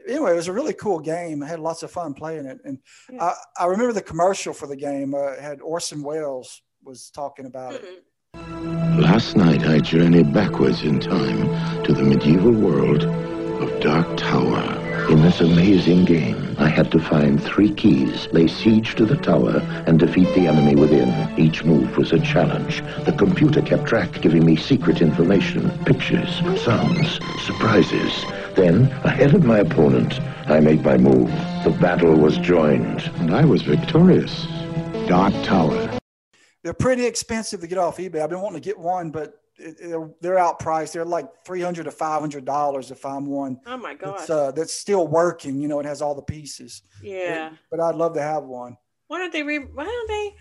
[0.06, 1.42] Anyway, it was a really cool game.
[1.42, 2.78] I had lots of fun playing it, and
[3.20, 7.74] I, I remember the commercial for the game uh, had Orson Welles was talking about
[7.74, 8.04] it.
[8.34, 14.86] Last night I journeyed backwards in time to the medieval world of Dark Tower.
[15.10, 19.60] In this amazing game, I had to find three keys, lay siege to the tower,
[19.86, 21.08] and defeat the enemy within.
[21.38, 22.82] Each move was a challenge.
[23.06, 28.12] The computer kept track, giving me secret information, pictures, sounds, surprises.
[28.58, 31.28] Then, ahead of my opponent, I made my move.
[31.62, 34.46] The battle was joined, and I was victorious.
[35.06, 35.96] Dark Tower.
[36.64, 38.20] they're pretty expensive to get off eBay.
[38.20, 40.92] I've been wanting to get one, but it, they're, they're outpriced.
[40.92, 43.60] They're like three hundred to five hundred dollars to find one.
[43.64, 44.18] Oh my God.
[44.18, 45.60] That's, uh, that's still working.
[45.60, 46.82] You know, it has all the pieces.
[47.00, 47.50] Yeah.
[47.70, 48.76] But, but I'd love to have one.
[49.06, 50.34] Why don't they re- why don't they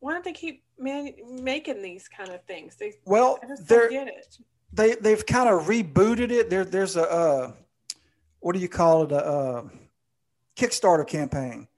[0.00, 2.76] why don't they keep man- making these kind of things?
[2.76, 4.36] They Well, I just they're- don't get it.
[4.74, 6.48] They they've kind of rebooted it.
[6.50, 7.52] There there's a uh,
[8.42, 9.12] what do you call it?
[9.12, 9.62] A uh,
[10.56, 11.68] Kickstarter campaign.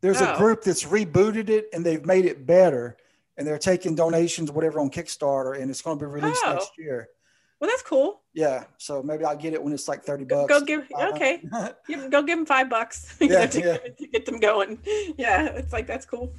[0.00, 0.38] There's a Oh.
[0.38, 2.96] group that's rebooted it and they've made it better.
[3.36, 6.52] And they're taking donations, whatever, on Kickstarter, and it's going to be released Oh.
[6.52, 7.08] next year.
[7.58, 8.20] Well, that's cool.
[8.34, 10.48] Yeah, so maybe I'll get it when it's like thirty bucks.
[10.52, 11.40] Go give okay.
[12.10, 13.16] Go give them five bucks.
[13.20, 13.76] you know, to, yeah.
[13.78, 14.78] to get them going.
[15.16, 16.32] Yeah, it's like that's cool.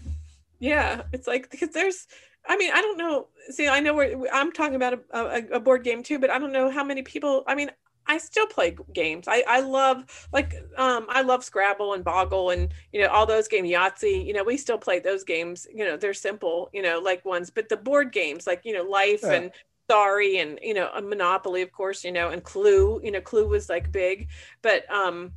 [0.59, 2.07] Yeah, it's like because there's.
[2.47, 3.27] I mean, I don't know.
[3.49, 4.27] See, I know we're.
[4.31, 7.01] I'm talking about a, a, a board game too, but I don't know how many
[7.01, 7.43] people.
[7.47, 7.71] I mean,
[8.07, 9.25] I still play games.
[9.27, 13.47] I, I love like um I love Scrabble and Boggle and you know all those
[13.47, 14.25] games Yahtzee.
[14.25, 15.67] You know we still play those games.
[15.73, 16.69] You know they're simple.
[16.73, 19.33] You know like ones, but the board games like you know Life Yeah.
[19.33, 19.51] and
[19.89, 22.03] Sorry and you know a Monopoly of course.
[22.03, 23.01] You know and Clue.
[23.03, 24.29] You know Clue was like big,
[24.61, 25.31] but um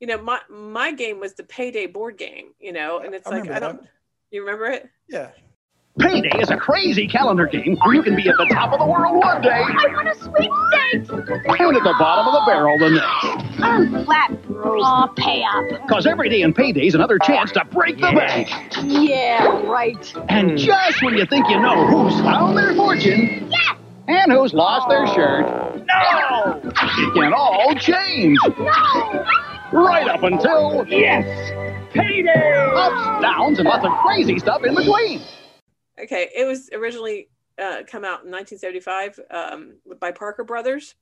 [0.00, 2.54] you know my my game was the Payday board game.
[2.58, 3.82] You know and it's I like I don't.
[4.30, 4.88] You remember it?
[5.08, 5.30] Yeah.
[5.98, 8.86] Payday is a crazy calendar game where you can be at the top of the
[8.86, 11.10] world one day I want a sweepstakes!
[11.10, 13.60] and at the bottom of the barrel the next.
[13.62, 14.82] I'm flat broke.
[14.82, 15.82] Aw, pay up.
[15.82, 18.48] Because every day in Payday is another chance to break the bank.
[18.84, 20.14] Yeah, right.
[20.30, 23.76] And just when you think you know who's found their fortune Yes!
[24.08, 25.44] and who's lost their shirt,
[25.76, 26.60] no!
[26.64, 28.38] It can all change.
[28.58, 29.24] No!
[29.74, 31.26] Right up until, yes,
[31.92, 32.72] Payday!
[32.74, 35.20] Ups, downs, and lots of crazy stuff in between.
[36.02, 37.28] Okay, it was originally
[37.58, 40.94] uh, come out in 1975 um, by Parker Brothers.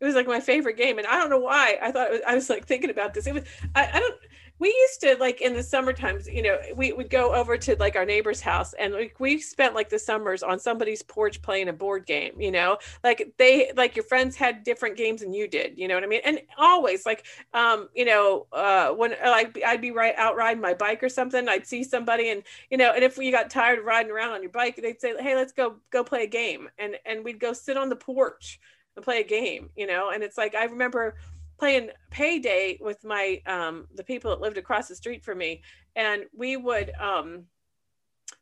[0.00, 1.78] It was like my favorite game, and I don't know why.
[1.82, 3.26] I thought was, I was like thinking about this.
[3.26, 3.44] It was
[3.74, 4.14] I, I don't.
[4.58, 7.76] We used to like in the summer times, you know, we would go over to
[7.76, 11.68] like our neighbor's house, and like we spent like the summers on somebody's porch playing
[11.68, 12.40] a board game.
[12.40, 15.78] You know, like they like your friends had different games than you did.
[15.78, 16.22] You know what I mean?
[16.24, 20.74] And always like, um, you know, uh, when like I'd be right out riding my
[20.74, 23.84] bike or something, I'd see somebody, and you know, and if we got tired of
[23.84, 26.96] riding around on your bike, they'd say, "Hey, let's go go play a game," and
[27.06, 28.60] and we'd go sit on the porch
[28.96, 30.10] and play a game, you know.
[30.10, 31.14] And it's like I remember
[31.58, 35.62] playing payday with my um the people that lived across the street from me,
[35.96, 37.44] and we would um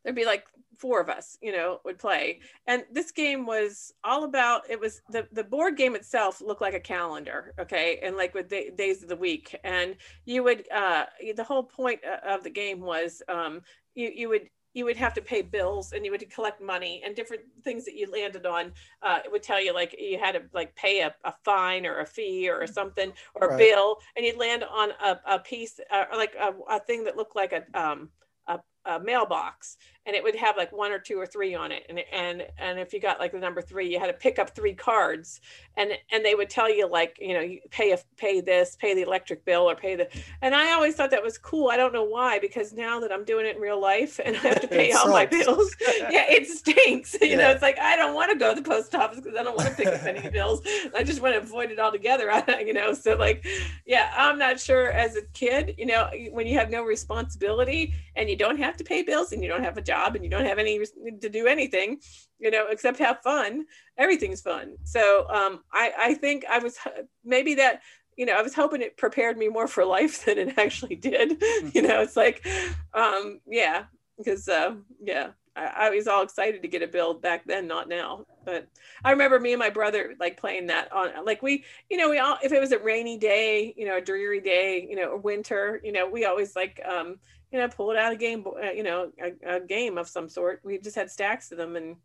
[0.03, 0.45] there'd be like
[0.79, 2.41] four of us you know would play.
[2.67, 6.75] And this game was all about it was the the board game itself looked like
[6.75, 9.59] a calendar okay and like with da- days of the week.
[9.65, 13.63] And you would uh the whole point of the game was um
[13.95, 17.17] you you would you would have to pay bills and you would collect money and
[17.17, 18.71] different things that you landed on
[19.03, 22.01] uh, it would tell you like you had to like pay a, a fine or
[22.01, 26.05] a fee or something or a bill and you'd land on a, a piece uh,
[26.13, 28.11] or like a, a thing that looked like a um
[28.49, 31.85] a, a mailbox and it would have like one or two or three on it
[31.89, 34.55] and and and if you got like the number three you had to pick up
[34.55, 35.41] three cards
[35.77, 38.95] and and they would tell you like you know you pay a pay this pay
[38.95, 40.09] the electric bill or pay the
[40.43, 43.25] and i always thought that was cool i don't know why because now that i'm
[43.25, 45.75] doing it in real life and i have to pay all my bills
[46.11, 48.95] yeah it stinks you know it's like i don't want to go to the post
[48.95, 50.63] office because i don't want to pick up any bills
[50.97, 53.45] i just want to avoid it altogether you know so like
[53.85, 58.31] yeah i'm not sure as a kid you know when you have no responsibility and
[58.31, 60.45] you don't have to pay bills and you don't have a job and you don't
[60.45, 60.79] have any
[61.21, 61.99] to do anything
[62.39, 63.65] you know except have fun
[63.99, 64.77] everything's fun.
[64.85, 66.79] So um i i think i was
[67.25, 67.81] maybe that
[68.17, 71.43] you know i was hoping it prepared me more for life than it actually did.
[71.75, 72.47] You know it's like
[72.95, 73.85] um yeah
[74.19, 77.89] because uh yeah I, I was all excited to get a bill back then not
[77.89, 78.25] now.
[78.45, 78.69] But
[79.03, 82.19] i remember me and my brother like playing that on like we you know we
[82.19, 85.17] all if it was a rainy day you know a dreary day you know or
[85.17, 87.19] winter you know we always like um
[87.53, 90.29] you know pull it out a game uh, you know a, a game of some
[90.29, 91.97] sort we just had stacks of them and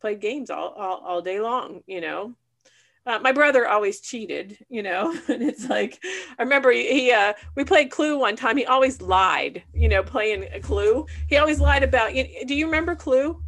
[0.00, 2.34] played games all all, all day long you know
[3.06, 5.98] uh, my brother always cheated, you know, and it's like
[6.38, 8.56] I remember he, he uh, we played Clue one time.
[8.56, 11.06] He always lied, you know, playing a Clue.
[11.28, 12.14] He always lied about.
[12.14, 13.42] You, do you remember Clue?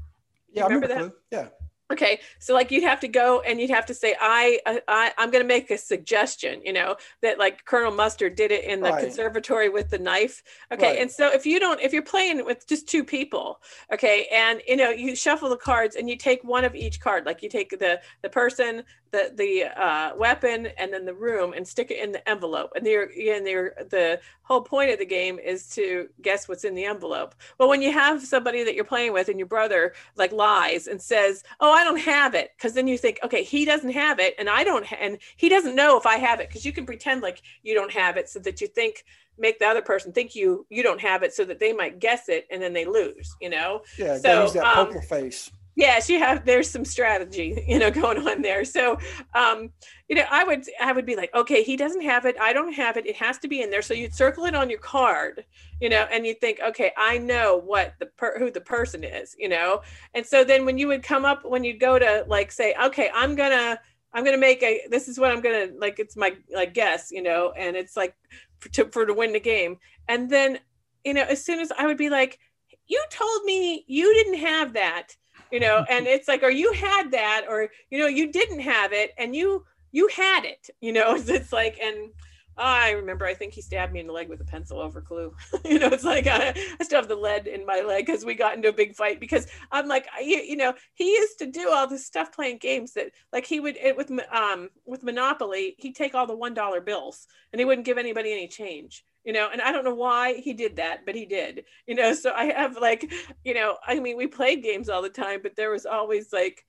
[0.53, 1.13] Yeah, I remember, Clue.
[1.31, 1.49] Yeah.
[1.93, 5.13] Okay, so like you'd have to go and you'd have to say, I, I, I
[5.19, 8.83] I'm going to make a suggestion, you know, that like Colonel Mustard did it in
[8.83, 8.95] the Right.
[8.95, 10.43] conservatory with the knife.
[10.73, 10.99] Okay, Right.
[10.99, 13.61] and so if you don't, if you're playing with just two people,
[13.93, 17.27] okay, and you know you shuffle the cards and you take one of each card,
[17.27, 21.67] like you take the the person, the the uh, weapon, and then the room, and
[21.67, 22.73] stick it in the envelope.
[22.75, 26.75] And the and the the whole point of the game is to guess what's in
[26.75, 27.35] the envelope.
[27.59, 31.01] Well, when you have somebody that you're playing with and your brother like lies and
[31.01, 34.21] says, "Oh, I I don't have it, because then you think, okay, he doesn't have
[34.21, 36.73] it, and I don't, ha- and he doesn't know if I have it, because you
[36.73, 39.05] can pretend like you don't have it, so that you think
[39.37, 42.29] make the other person think you you don't have it, so that they might guess
[42.29, 43.35] it, and then they lose.
[43.41, 43.83] You know.
[43.99, 45.51] Yeah, So, use that um, poker face.
[45.75, 48.65] Yes you have there's some strategy you know going on there.
[48.65, 48.99] So
[49.35, 49.71] um
[50.09, 52.73] you know i would i would be like okay he doesn't have it i don't
[52.73, 53.83] have it it has to be in there.
[53.83, 55.45] So you'd circle it on your card
[55.81, 59.35] you know and you think okay i know what the per- who the person is
[59.39, 59.83] you know?
[60.15, 63.11] And so then when you would come up when you'd go to like say okay
[63.15, 63.79] i'm gonna
[64.13, 67.23] i'm gonna make a this is what i'm gonna like it's my like guess you
[67.23, 68.15] know and it's like
[68.61, 69.79] for, to, for to win the game.
[70.09, 70.59] And then
[71.05, 72.39] you know as soon as i would be like
[72.87, 75.17] you told me you didn't have that
[75.53, 78.93] you know and it's like or you had that or you know you didn't have
[78.93, 82.11] it and you you had it you know it's, like and
[82.57, 85.35] I remember, I think he stabbed me in the leg with a pencil over clue.
[85.65, 88.35] you know, it's like I, I still have the lead in my leg because we
[88.35, 91.71] got into a big fight because I'm like, you, you know, he used to do
[91.71, 95.97] all this stuff playing games that like he would it, with um with Monopoly, he'd
[95.97, 99.03] take all the one dollar bills and he wouldn't give anybody any change.
[99.25, 101.65] You know, and I don't know why he did that, but he did.
[101.87, 103.13] You know, so I have like,
[103.45, 106.65] you know, I mean, we played games all the time, but there was always like,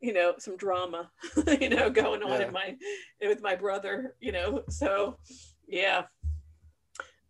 [0.00, 1.10] you know some drama
[1.60, 2.46] you know going on Yeah.
[2.46, 2.76] in my
[3.20, 5.18] with my brother you know so
[5.68, 6.04] yeah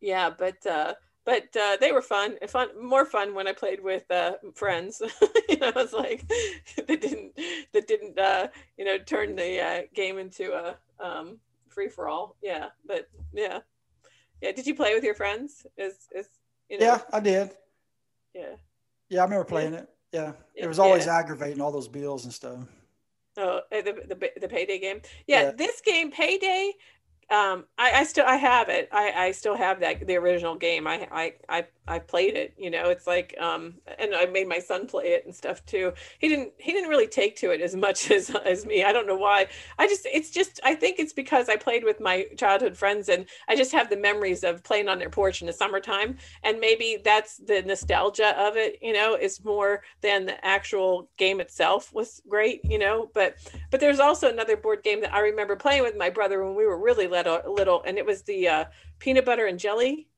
[0.00, 0.94] yeah but uh
[1.24, 5.02] but uh, they were fun fun more fun when i played with uh friends
[5.48, 6.26] you know it's like
[6.86, 7.32] that didn't
[7.72, 8.46] that didn't uh
[8.78, 11.38] you know turn the uh, game into a um
[11.68, 13.58] free for all yeah but yeah
[14.40, 16.28] yeah did you play with your friends is is
[16.68, 17.50] you know Yeah, I did.
[18.34, 18.54] yeah
[19.08, 19.88] Yeah, I remember playing it.
[20.12, 21.18] Yeah, Yeah, it was always yeah.
[21.18, 22.58] aggravating all those bills and stuff.
[23.36, 25.00] Oh, uh, the, the the payday game.
[25.26, 25.50] Yeah, Yeah.
[25.52, 26.72] this game, payday.
[27.30, 28.88] Um, I, I still I have it.
[28.90, 30.86] I, I still have that the original game.
[30.88, 32.54] I I I I played it.
[32.56, 35.92] You know, it's like um, and I made my son play it and stuff too.
[36.18, 38.82] He didn't he didn't really take to it as much as as me.
[38.82, 39.46] I don't know why.
[39.78, 43.26] I just it's just I think it's because I played with my childhood friends and
[43.48, 46.98] I just have the memories of playing on their porch in the summertime and maybe
[47.04, 48.78] that's the nostalgia of it.
[48.82, 52.60] You know, is more than the actual game itself was great.
[52.64, 53.36] You know, but
[53.70, 56.66] but there's also another board game that I remember playing with my brother when we
[56.66, 58.64] were really little, little and it was the uh,
[58.98, 60.08] peanut butter and jelly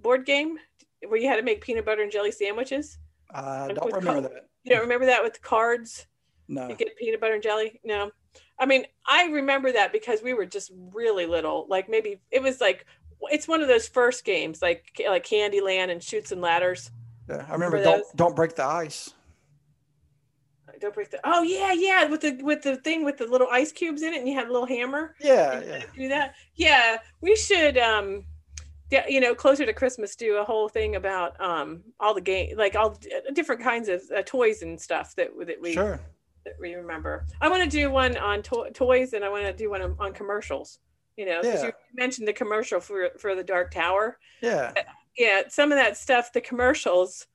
[0.00, 0.58] board game
[1.06, 2.98] where you had to make peanut butter and jelly sandwiches.
[3.32, 4.48] I Like don't remember that.
[4.64, 6.06] You don't remember that with cards?
[6.48, 6.68] No.
[6.68, 7.80] You get peanut butter and jelly?
[7.84, 8.10] No.
[8.58, 11.66] I mean, I remember that because we were just really little.
[11.68, 12.86] Like maybe it was like
[13.22, 16.90] it's one of those first games like like Candyland and Chutes and Ladders.
[17.28, 17.76] Yeah, I remember.
[17.76, 18.12] Remember Don't those?
[18.16, 19.14] don't break the ice.
[20.80, 21.20] Don't break the.
[21.24, 24.18] Oh yeah, yeah, with the with the thing with the little ice cubes in it,
[24.18, 25.14] and you had a little hammer.
[25.20, 25.82] Yeah, yeah.
[25.94, 26.34] do that.
[26.54, 28.24] Yeah, we should um
[28.90, 32.56] yeah, you know, closer to Christmas do a whole thing about um all the game
[32.56, 32.98] like all
[33.34, 36.00] different kinds of uh, toys and stuff that that we Sure.
[36.44, 37.26] that we remember.
[37.40, 39.96] I want to do one on to- toys and I want to do one on,
[40.00, 40.78] on commercials.
[41.16, 41.66] You know, Yeah.
[41.66, 44.18] you mentioned the commercial for for the Dark Tower.
[44.40, 44.72] Yeah.
[45.18, 47.26] Yeah, some of that stuff, the commercials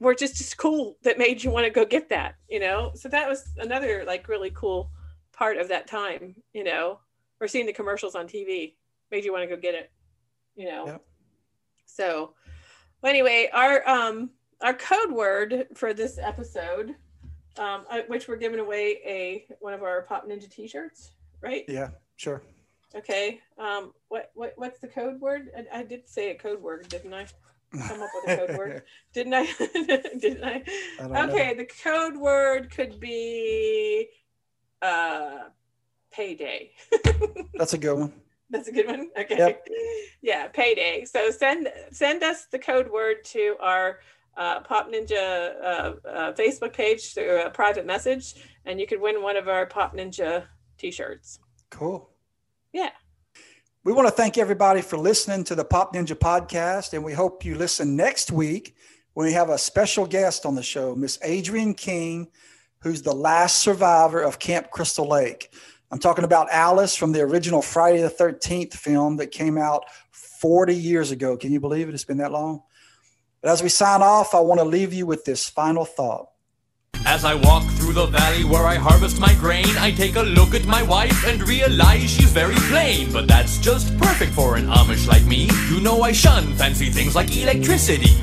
[0.00, 2.92] were just just cool that made you want to go get that, you know?
[2.94, 4.90] So that was another like really cool
[5.32, 6.98] part of that time, you know,
[7.40, 8.74] or seeing the commercials on TV
[9.10, 9.90] made you want to go get it,
[10.56, 10.86] you know?
[10.86, 11.04] Yep.
[11.86, 12.34] So
[13.02, 14.30] well, anyway, our um
[14.62, 16.94] our code word for this episode,
[17.58, 21.64] um, uh, which we're giving away a one of our Pop Ninja T-shirts, right?
[21.68, 21.88] Yeah.
[22.16, 22.42] Sure.
[22.94, 23.40] Okay.
[23.58, 25.50] Um, what what what's the code word?
[25.56, 27.26] I, I did say a code word, didn't I?
[27.72, 29.44] Come up with a code word, didn't I?
[30.18, 30.62] didn't I?
[30.98, 31.28] I don't know.
[31.28, 31.54] okay.
[31.54, 34.08] The code word could be
[34.82, 35.38] uh,
[36.10, 36.72] payday.
[37.54, 38.12] That's a good one.
[38.50, 39.10] That's a good one.
[39.16, 39.36] Okay.
[39.38, 39.68] Yep.
[40.22, 41.04] Yeah, payday.
[41.04, 44.00] So send send us the code word to our
[44.36, 49.22] uh, Pop Ninja uh, uh, Facebook page through a private message, and you could win
[49.22, 50.44] one of our Pop Ninja
[50.78, 51.38] T-shirts.
[51.70, 52.10] Cool.
[52.72, 52.90] Yeah.
[53.82, 57.46] We want to thank everybody for listening to the Pop Ninja podcast, and we hope
[57.46, 58.76] you listen next week
[59.14, 62.28] when we have a special guest on the show, Miss Adrienne King,
[62.80, 65.54] who's the last survivor of Camp Crystal Lake.
[65.90, 70.74] I'm talking about Alice from the original Friday the 13th film that came out 40
[70.74, 71.38] years ago.
[71.38, 71.94] Can you believe it?
[71.94, 72.62] It's been that long.
[73.40, 76.28] But as we sign off, I want to leave you with this final thought.
[77.06, 80.54] As I walk through the valley where I harvest my grain, I take a look
[80.54, 83.12] at my wife and realize she's very plain.
[83.12, 85.48] But that's just perfect for an Amish like me.
[85.70, 88.14] You know I shun fancy things like electricity.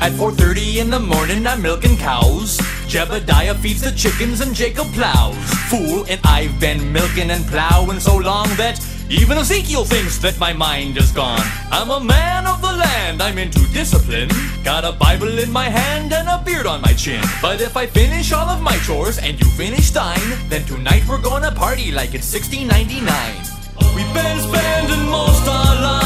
[0.00, 2.58] At 4.30 in the morning, I'm milking cows.
[2.88, 5.36] Jebediah feeds the chickens and Jacob plows.
[5.70, 8.78] Fool, and I've been milking and plowing so long that
[9.10, 11.42] Even Ezekiel thinks that my mind is gone.
[11.70, 14.30] I'm a man of the land, I'm into discipline.
[14.64, 17.22] Got a Bible in my hand and a beard on my chin.
[17.42, 21.22] But if I finish all of my chores and you finish thine, then tonight we're
[21.22, 23.04] gonna party like it's 1699.
[23.94, 26.03] We've been spending most our lives